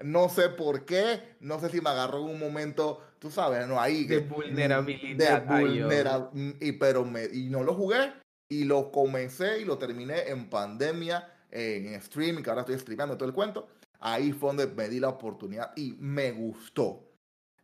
No 0.00 0.28
sé 0.28 0.48
por 0.48 0.84
qué, 0.84 1.36
no 1.40 1.60
sé 1.60 1.68
si 1.68 1.80
me 1.80 1.90
agarró 1.90 2.18
en 2.18 2.34
un 2.34 2.38
momento, 2.38 3.00
tú 3.18 3.30
sabes, 3.30 3.66
no 3.68 3.80
ahí. 3.80 4.04
De 4.04 4.20
vulnerabilidad. 4.20 5.42
De 5.42 5.62
vulnera 5.62 6.30
y, 6.60 6.72
pero 6.72 7.04
me, 7.04 7.24
y 7.24 7.48
no 7.48 7.62
lo 7.62 7.74
jugué 7.74 8.12
y 8.52 8.64
lo 8.64 8.92
comencé 8.92 9.60
y 9.60 9.64
lo 9.64 9.78
terminé 9.78 10.28
en 10.28 10.50
pandemia, 10.50 11.26
en 11.50 11.94
streaming, 11.94 12.42
que 12.42 12.50
ahora 12.50 12.62
estoy 12.62 12.78
streamando 12.78 13.16
todo 13.16 13.28
el 13.28 13.34
cuento. 13.34 13.68
Ahí 14.00 14.32
fue 14.32 14.48
donde 14.48 14.66
me 14.66 14.88
di 14.88 15.00
la 15.00 15.08
oportunidad 15.08 15.72
y 15.76 15.92
me 15.98 16.32
gustó. 16.32 17.08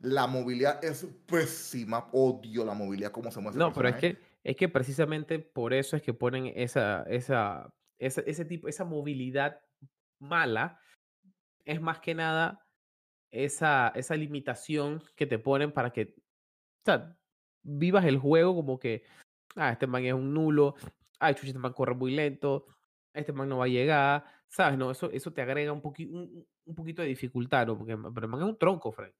La 0.01 0.27
movilidad 0.27 0.83
es 0.85 1.07
pésima, 1.27 2.09
odio 2.13 2.65
la 2.65 2.73
movilidad, 2.73 3.11
cómo 3.11 3.33
se 3.33 3.41
mueve. 3.41 3.59
No, 3.59 3.73
pero 3.73 3.89
es 3.89 3.97
que, 3.97 4.17
es 4.45 4.57
que 4.57 4.69
precisamente 4.69 5.39
por 5.39 5.73
eso 5.73 5.97
es 5.97 6.03
que 6.03 6.15
ponen 6.15 6.53
esa, 6.55 7.03
esa, 7.05 7.71
ese 7.99 8.45
tipo, 8.45 8.69
esa 8.69 8.85
movilidad 8.85 9.61
mala, 10.21 10.81
es 11.65 11.81
más 11.81 12.01
que 12.01 12.15
nada 12.15 12.65
esa, 13.31 13.89
esa 13.95 14.17
limitación 14.17 15.03
que 15.17 15.27
te 15.27 15.39
ponen 15.39 15.73
para 15.73 15.91
que 15.91 16.15
o 16.87 17.17
vivas 17.63 18.05
el 18.07 18.19
juego 18.19 18.55
como 18.55 18.79
que, 18.79 19.03
ah, 19.57 19.73
este 19.73 19.87
man 19.87 20.05
es 20.05 20.15
un 20.15 20.33
nulo, 20.33 20.75
ah, 21.19 21.35
chuchi, 21.35 21.49
este 21.49 21.59
man 21.59 21.73
corre 21.73 21.95
muy 21.95 22.15
lento, 22.15 22.67
este 23.13 23.33
man 23.33 23.49
no 23.49 23.59
va 23.59 23.67
a 23.67 23.69
llegar, 23.69 24.25
¿sabes? 24.49 24.79
No, 24.79 24.91
eso, 24.91 25.11
eso 25.11 25.33
te 25.33 25.43
agrega 25.43 25.73
un, 25.73 25.83
poqui, 25.83 26.07
un, 26.07 26.47
un 26.65 26.75
poquito 26.75 27.03
de 27.03 27.09
dificultad, 27.09 27.67
¿no? 27.67 27.77
Porque 27.77 27.97
pero 27.97 28.27
el 28.27 28.31
man 28.31 28.41
es 28.41 28.47
un 28.47 28.59
tronco, 28.59 28.93
Frank. 28.93 29.13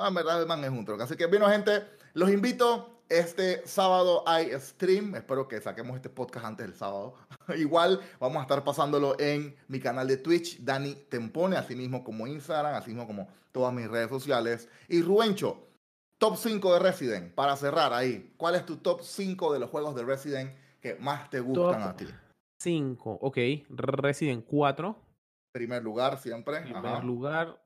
No, 0.00 0.08
en 0.08 0.14
verdad 0.14 0.40
el 0.40 0.48
man 0.48 0.64
es 0.64 0.70
un 0.70 0.82
tronco. 0.82 1.02
Así 1.04 1.14
que, 1.14 1.26
bueno, 1.26 1.46
gente, 1.48 1.82
los 2.14 2.30
invito. 2.30 2.96
Este 3.10 3.66
sábado 3.66 4.22
hay 4.26 4.50
stream. 4.58 5.14
Espero 5.14 5.46
que 5.46 5.60
saquemos 5.60 5.94
este 5.96 6.08
podcast 6.08 6.46
antes 6.46 6.66
del 6.66 6.74
sábado. 6.74 7.16
Igual 7.56 8.00
vamos 8.18 8.38
a 8.38 8.42
estar 8.42 8.64
pasándolo 8.64 9.18
en 9.18 9.54
mi 9.68 9.78
canal 9.78 10.06
de 10.06 10.16
Twitch, 10.16 10.60
Dani 10.60 10.94
Tempone, 10.94 11.56
así 11.56 11.74
mismo 11.74 12.02
como 12.02 12.26
Instagram, 12.26 12.76
así 12.76 12.90
mismo 12.90 13.06
como 13.06 13.28
todas 13.52 13.74
mis 13.74 13.90
redes 13.90 14.08
sociales. 14.08 14.68
Y 14.88 15.02
Rubencho, 15.02 15.66
top 16.18 16.36
5 16.36 16.72
de 16.74 16.78
Resident, 16.78 17.34
para 17.34 17.56
cerrar 17.56 17.92
ahí. 17.92 18.32
¿Cuál 18.38 18.54
es 18.54 18.64
tu 18.64 18.76
top 18.76 19.02
5 19.02 19.52
de 19.52 19.58
los 19.58 19.68
juegos 19.68 19.94
de 19.96 20.04
Resident 20.04 20.54
que 20.80 20.94
más 20.94 21.28
te 21.28 21.40
gustan 21.40 21.80
top 21.80 21.90
a 21.90 21.96
ti? 21.96 22.06
5, 22.60 23.18
ok. 23.20 23.38
Resident 23.68 24.46
4. 24.46 24.96
Primer 25.52 25.82
lugar 25.82 26.16
siempre. 26.18 26.60
Primer 26.62 26.86
Ajá. 26.86 27.02
lugar. 27.02 27.60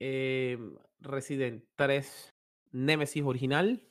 Eh, 0.00 0.58
Resident 1.04 1.64
3 1.76 2.34
Nemesis 2.72 3.22
original. 3.22 3.82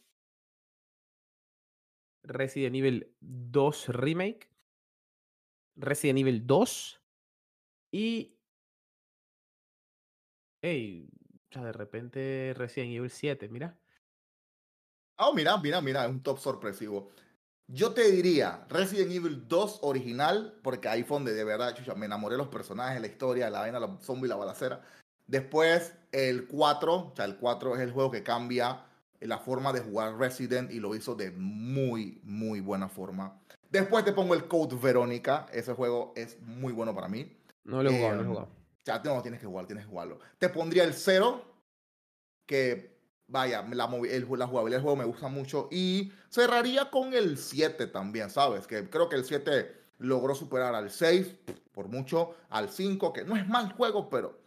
Resident 2.24 2.76
Evil 2.76 3.16
2 3.22 3.88
Remake. 3.90 4.50
Resident 5.76 6.20
Evil 6.20 6.46
2. 6.46 7.02
Y. 7.92 8.38
Hey, 10.62 11.10
o 11.50 11.54
sea, 11.54 11.66
de 11.66 11.72
repente 11.74 12.54
Resident 12.56 12.94
Evil 12.94 13.10
7, 13.10 13.50
mira. 13.50 13.78
Oh, 15.20 15.34
mira, 15.34 15.58
mira, 15.58 15.82
mira, 15.82 16.06
es 16.06 16.10
un 16.10 16.24
top 16.24 16.40
sorpresivo. 16.40 17.12
Yo 17.68 17.94
te 17.94 18.12
diría 18.12 18.66
Resident 18.70 19.12
Evil 19.12 19.48
2 19.48 19.80
original, 19.84 20.60
porque 20.64 20.88
ahí 20.88 21.04
fue 21.04 21.18
donde 21.18 21.34
de 21.34 21.44
verdad 21.44 21.76
chucha, 21.76 21.96
me 21.96 22.08
enamoré 22.08 22.34
de 22.34 22.40
los 22.40 22.50
personajes, 22.50 23.00
la 23.00 23.08
historia, 23.08 23.50
la 23.50 23.60
vaina, 23.60 23.80
la 23.80 23.98
zombie, 24.02 24.28
la 24.28 24.36
balacera. 24.36 24.84
Después 25.28 25.94
el 26.12 26.48
4, 26.48 26.94
o 26.96 27.14
sea, 27.16 27.26
el 27.26 27.38
4 27.38 27.76
es 27.76 27.82
el 27.82 27.92
juego 27.92 28.12
que 28.12 28.24
cambia 28.24 28.86
la 29.22 29.38
forma 29.38 29.72
de 29.72 29.80
jugar 29.82 30.18
Resident 30.18 30.72
y 30.72 30.80
lo 30.80 30.96
hizo 30.96 31.16
de 31.16 31.32
muy, 31.32 32.20
muy 32.24 32.60
buena 32.60 32.90
forma. 32.90 33.40
Después 33.70 34.04
te 34.06 34.12
pongo 34.12 34.34
el 34.34 34.48
Code 34.48 34.76
Verónica, 34.76 35.48
ese 35.54 35.74
juego 35.74 36.14
es 36.16 36.40
muy 36.42 36.74
bueno 36.74 36.94
para 36.94 37.08
mí. 37.08 37.36
No 37.64 37.82
lo 37.82 37.90
he 37.90 37.96
jugado, 37.96 38.16
no 38.16 38.22
lo 38.22 38.22
he 38.22 38.26
Eh, 38.26 38.28
jugado. 38.36 38.50
Ya 38.86 39.02
no, 39.04 39.22
tienes 39.22 39.40
que 39.40 39.46
jugar, 39.48 39.66
tienes 39.66 39.86
que 39.86 39.90
jugarlo. 39.90 40.20
Te 40.38 40.50
pondría 40.50 40.84
el 40.84 40.94
0, 40.94 41.42
que 42.46 43.00
vaya, 43.28 43.62
la, 43.72 43.86
el- 44.10 44.28
la 44.38 44.48
jugabilidad 44.48 44.78
del 44.80 44.82
juego 44.84 44.98
me 44.98 45.06
gusta 45.06 45.30
mucho. 45.30 45.70
Y 45.72 46.12
cerraría 46.30 46.92
con 46.92 47.14
el 47.14 47.38
7 47.38 47.88
también, 47.88 48.30
¿sabes? 48.30 48.68
Que 48.68 48.90
creo 48.90 49.08
que 49.10 49.16
el 49.16 49.24
7 49.24 49.74
logró 50.00 50.36
superar 50.36 50.76
al 50.76 50.92
6 50.92 51.34
por 51.72 51.88
mucho, 51.88 52.36
al 52.50 52.70
5, 52.70 53.14
que 53.14 53.24
no 53.24 53.38
es 53.38 53.48
mal 53.48 53.72
juego, 53.72 54.10
pero 54.10 54.38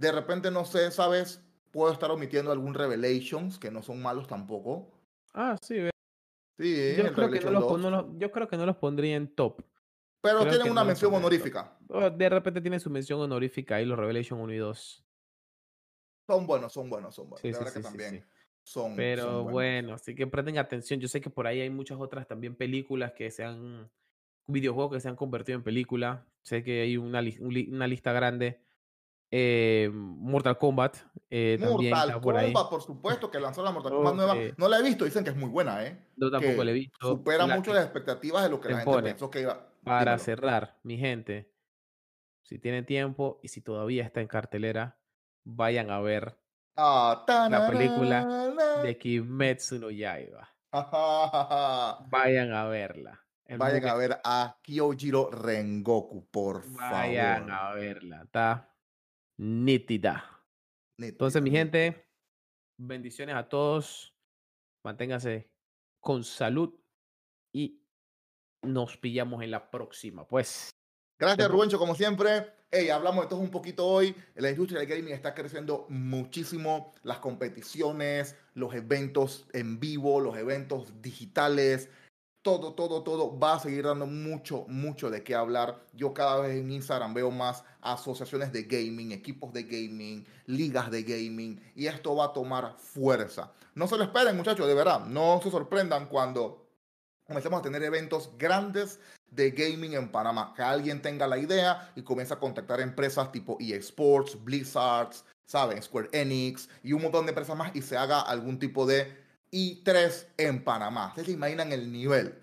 de 0.00 0.12
repente 0.12 0.50
no 0.50 0.64
sé, 0.64 0.90
¿sabes? 0.90 1.42
Puedo 1.70 1.92
estar 1.92 2.10
omitiendo 2.10 2.50
algún 2.50 2.74
Revelations, 2.74 3.58
que 3.58 3.70
no 3.70 3.82
son 3.82 4.00
malos 4.00 4.26
tampoco. 4.26 4.90
Ah, 5.34 5.56
sí, 5.60 5.74
ve. 5.78 5.90
Sí, 6.58 6.94
Yo 6.96 7.06
el 7.06 7.12
creo, 7.12 7.30
que 7.30 7.40
no 7.40 7.50
los, 7.50 7.60
2. 7.62 7.72
pon- 7.72 7.82
no 7.82 7.90
los- 7.90 8.06
yo 8.18 8.32
creo 8.32 8.48
que 8.48 8.56
no 8.56 8.66
los 8.66 8.76
pondría 8.76 9.16
en 9.16 9.28
top. 9.34 9.62
Pero 10.22 10.40
creo 10.40 10.50
tienen 10.50 10.72
una 10.72 10.82
no 10.82 10.86
mención 10.88 11.14
honorífica. 11.14 11.78
De 12.16 12.28
repente 12.28 12.60
tiene 12.60 12.80
su 12.80 12.90
mención 12.90 13.20
honorífica 13.20 13.76
ahí 13.76 13.84
los 13.84 13.98
Revelation 13.98 14.40
1 14.40 14.52
y 14.52 14.56
2. 14.58 15.04
Son 16.26 16.46
buenos, 16.46 16.72
son 16.72 16.88
buenos, 16.90 17.14
son 17.14 17.28
buenos. 17.28 17.40
Sí, 17.42 17.52
sí, 17.52 17.74
que 17.74 17.80
también 17.80 18.26
son, 18.62 18.96
Pero 18.96 19.22
son 19.44 19.52
bueno, 19.52 19.94
así 19.94 20.14
que 20.14 20.26
presten 20.26 20.58
atención. 20.58 21.00
Yo 21.00 21.08
sé 21.08 21.20
que 21.20 21.30
por 21.30 21.46
ahí 21.46 21.60
hay 21.60 21.70
muchas 21.70 21.98
otras 22.00 22.26
también 22.26 22.54
películas 22.56 23.12
que 23.12 23.30
se 23.30 23.44
han. 23.44 23.90
videojuegos 24.46 24.94
que 24.94 25.00
se 25.00 25.08
han 25.08 25.16
convertido 25.16 25.56
en 25.56 25.62
película. 25.64 26.26
Sé 26.42 26.62
que 26.62 26.82
hay 26.82 26.96
li- 26.96 27.68
una 27.70 27.86
lista 27.86 28.12
grande. 28.12 28.60
Eh, 29.32 29.88
Mortal 29.92 30.58
Kombat 30.58 30.96
eh, 31.30 31.56
también 31.60 31.92
Mortal 31.92 32.20
por 32.20 32.36
ahí. 32.36 32.52
Por 32.52 32.82
supuesto, 32.82 33.30
que 33.30 33.38
lanzó 33.38 33.62
la 33.62 33.70
Mortal 33.70 33.92
Kombat 33.92 34.14
nueva. 34.14 34.34
No 34.56 34.68
la 34.68 34.78
he 34.78 34.82
visto, 34.82 35.04
dicen 35.04 35.22
que 35.22 35.30
es 35.30 35.36
muy 35.36 35.48
buena, 35.48 35.84
¿eh? 35.86 35.98
Yo 36.16 36.30
tampoco 36.30 36.58
que 36.58 36.64
la 36.64 36.70
he 36.70 36.74
visto. 36.74 37.08
Supera 37.08 37.46
La 37.46 37.56
mucho 37.56 37.72
las 37.72 37.84
expectativas 37.84 38.42
de 38.42 38.50
lo 38.50 38.60
que 38.60 38.70
la 38.70 38.84
te 38.84 38.90
gente 38.90 39.02
pensó 39.02 39.30
que 39.30 39.40
iba. 39.42 39.68
Para 39.84 40.00
Dímelo. 40.12 40.18
cerrar, 40.18 40.78
mi 40.82 40.98
gente, 40.98 41.52
si 42.42 42.58
tienen 42.58 42.84
tiempo 42.84 43.38
y 43.42 43.48
si 43.48 43.60
todavía 43.60 44.04
está 44.04 44.20
en 44.20 44.28
cartelera, 44.28 44.98
vayan 45.44 45.90
a 45.90 46.00
ver 46.00 46.36
Ah, 46.76 47.24
la 47.50 47.68
película 47.68 48.80
de 48.82 48.96
Kimetsu 48.96 49.78
no 49.78 49.90
Yaiba. 49.90 50.48
Vayan 52.10 52.52
a 52.52 52.64
verla. 52.68 53.20
El 53.44 53.58
Vayan 53.58 53.86
a 53.88 53.94
ver 53.94 54.20
a 54.24 54.56
Kyojiro 54.62 55.30
Rengoku, 55.30 56.28
por 56.30 56.62
Vayan 56.72 57.48
favor. 57.48 57.52
a 57.52 57.74
verla, 57.74 58.22
está 58.22 58.69
nítida. 59.40 60.44
Neta, 60.98 61.12
Entonces, 61.12 61.42
mi 61.42 61.50
gente, 61.50 62.06
bendiciones 62.78 63.34
a 63.34 63.48
todos. 63.48 64.14
Manténganse 64.84 65.50
con 65.98 66.24
salud 66.24 66.78
y 67.52 67.82
nos 68.62 68.98
pillamos 68.98 69.42
en 69.42 69.50
la 69.50 69.70
próxima. 69.70 70.26
Pues. 70.28 70.70
Gracias, 71.18 71.50
Rubencho, 71.50 71.78
como 71.78 71.94
siempre. 71.94 72.52
Hey, 72.70 72.90
hablamos 72.90 73.24
de 73.24 73.30
todo 73.30 73.40
un 73.40 73.50
poquito 73.50 73.86
hoy. 73.86 74.14
La 74.34 74.50
industria 74.50 74.80
del 74.80 74.88
gaming 74.88 75.14
está 75.14 75.34
creciendo 75.34 75.86
muchísimo. 75.88 76.92
Las 77.02 77.18
competiciones, 77.18 78.36
los 78.54 78.74
eventos 78.74 79.48
en 79.52 79.80
vivo, 79.80 80.20
los 80.20 80.36
eventos 80.36 81.00
digitales, 81.00 81.88
todo, 82.42 82.72
todo, 82.72 83.02
todo 83.02 83.38
va 83.38 83.54
a 83.54 83.60
seguir 83.60 83.84
dando 83.84 84.06
mucho, 84.06 84.64
mucho 84.68 85.10
de 85.10 85.22
qué 85.22 85.34
hablar. 85.34 85.84
Yo 85.92 86.14
cada 86.14 86.40
vez 86.40 86.56
en 86.56 86.70
Instagram 86.70 87.12
veo 87.12 87.30
más 87.30 87.64
asociaciones 87.82 88.52
de 88.52 88.62
gaming, 88.62 89.12
equipos 89.12 89.52
de 89.52 89.64
gaming, 89.64 90.26
ligas 90.46 90.90
de 90.90 91.02
gaming, 91.02 91.60
y 91.74 91.86
esto 91.86 92.16
va 92.16 92.26
a 92.26 92.32
tomar 92.32 92.74
fuerza. 92.78 93.52
No 93.74 93.86
se 93.86 93.96
lo 93.96 94.04
esperen, 94.04 94.36
muchachos, 94.36 94.66
de 94.66 94.74
verdad. 94.74 95.00
No 95.06 95.40
se 95.42 95.50
sorprendan 95.50 96.06
cuando 96.06 96.66
comencemos 97.26 97.60
a 97.60 97.62
tener 97.62 97.82
eventos 97.82 98.30
grandes 98.36 98.98
de 99.30 99.50
gaming 99.50 99.94
en 99.94 100.10
Panamá. 100.10 100.52
Que 100.56 100.62
alguien 100.62 101.00
tenga 101.02 101.26
la 101.26 101.38
idea 101.38 101.92
y 101.94 102.02
comience 102.02 102.34
a 102.34 102.38
contactar 102.38 102.80
empresas 102.80 103.30
tipo 103.30 103.56
eSports, 103.60 104.42
Blizzards, 104.42 105.24
¿saben? 105.46 105.82
Square 105.82 106.08
Enix 106.12 106.68
y 106.82 106.92
un 106.92 107.02
montón 107.02 107.26
de 107.26 107.30
empresas 107.30 107.56
más 107.56 107.74
y 107.74 107.82
se 107.82 107.96
haga 107.96 108.20
algún 108.20 108.58
tipo 108.58 108.86
de 108.86 109.19
I3 109.52 110.26
en 110.36 110.64
Panamá. 110.64 111.08
Ustedes 111.08 111.26
se 111.26 111.32
imaginan 111.32 111.72
el 111.72 111.90
nivel. 111.90 112.38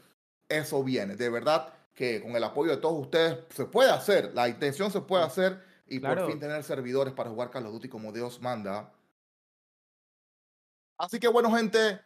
Eso 0.49 0.83
viene. 0.83 1.15
De 1.15 1.29
verdad 1.29 1.73
que 1.93 2.21
con 2.21 2.35
el 2.35 2.43
apoyo 2.43 2.71
de 2.71 2.77
todos 2.77 3.01
ustedes 3.01 3.39
se 3.49 3.65
puede 3.65 3.91
hacer. 3.91 4.33
La 4.33 4.47
intención 4.47 4.91
se 4.91 5.01
puede 5.01 5.23
hacer 5.23 5.61
y 5.87 5.99
por 5.99 6.27
fin 6.27 6.39
tener 6.39 6.63
servidores 6.63 7.13
para 7.13 7.29
jugar 7.29 7.49
Call 7.49 7.65
of 7.65 7.73
Duty 7.73 7.89
como 7.89 8.11
Dios 8.11 8.41
manda. 8.41 8.93
Así 10.97 11.19
que 11.19 11.27
bueno, 11.27 11.55
gente, 11.55 11.99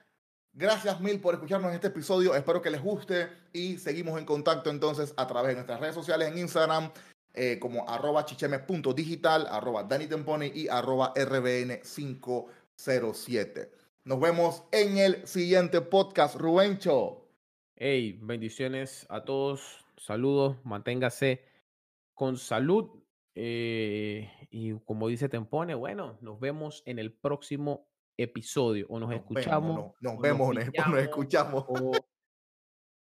Gracias 0.54 1.00
mil 1.00 1.22
por 1.22 1.34
escucharnos 1.34 1.70
en 1.70 1.76
este 1.76 1.88
episodio. 1.88 2.36
Espero 2.36 2.62
que 2.62 2.70
les 2.70 2.82
guste 2.82 3.30
y 3.54 3.78
seguimos 3.78 4.20
en 4.20 4.26
contacto 4.26 4.70
entonces 4.70 5.14
a 5.16 5.26
través 5.26 5.52
de 5.52 5.56
nuestras 5.56 5.80
redes 5.80 5.96
sociales 5.96 6.28
en 6.28 6.40
Instagram 6.40 6.92
eh, 7.34 7.58
como 7.58 7.90
arroba 7.90 8.26
chicheme.digital, 8.26 9.48
arroba 9.50 9.84
Dani 9.84 10.08
Tempone 10.08 10.52
y 10.54 10.68
arroba 10.68 11.14
RBN507. 11.14 13.70
Nos 14.04 14.20
vemos 14.20 14.64
en 14.72 14.98
el 14.98 15.28
siguiente 15.28 15.80
podcast, 15.80 16.36
Rubencho. 16.36 17.30
Hey, 17.76 18.18
bendiciones 18.20 19.06
a 19.10 19.24
todos. 19.24 19.86
Saludos, 19.96 20.58
manténgase 20.64 21.46
con 22.16 22.38
salud. 22.38 22.90
Eh, 23.36 24.28
y 24.50 24.74
como 24.86 25.08
dice 25.08 25.30
Tempone, 25.30 25.76
bueno, 25.76 26.18
nos 26.22 26.40
vemos 26.40 26.82
en 26.88 26.98
el 26.98 27.14
próximo 27.14 27.88
episodio 28.18 28.88
o 28.90 29.00
nos, 29.00 29.14
escuchamos. 29.14 29.94
nos 30.02 30.20
vemos 30.20 30.50
o 30.50 30.54
nos, 30.54 30.66
escuchamos. 31.00 31.66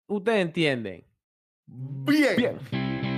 Ustedes 0.07 0.41
entienden. 0.45 1.07
Bien. 1.65 2.35
Bien. 2.35 3.12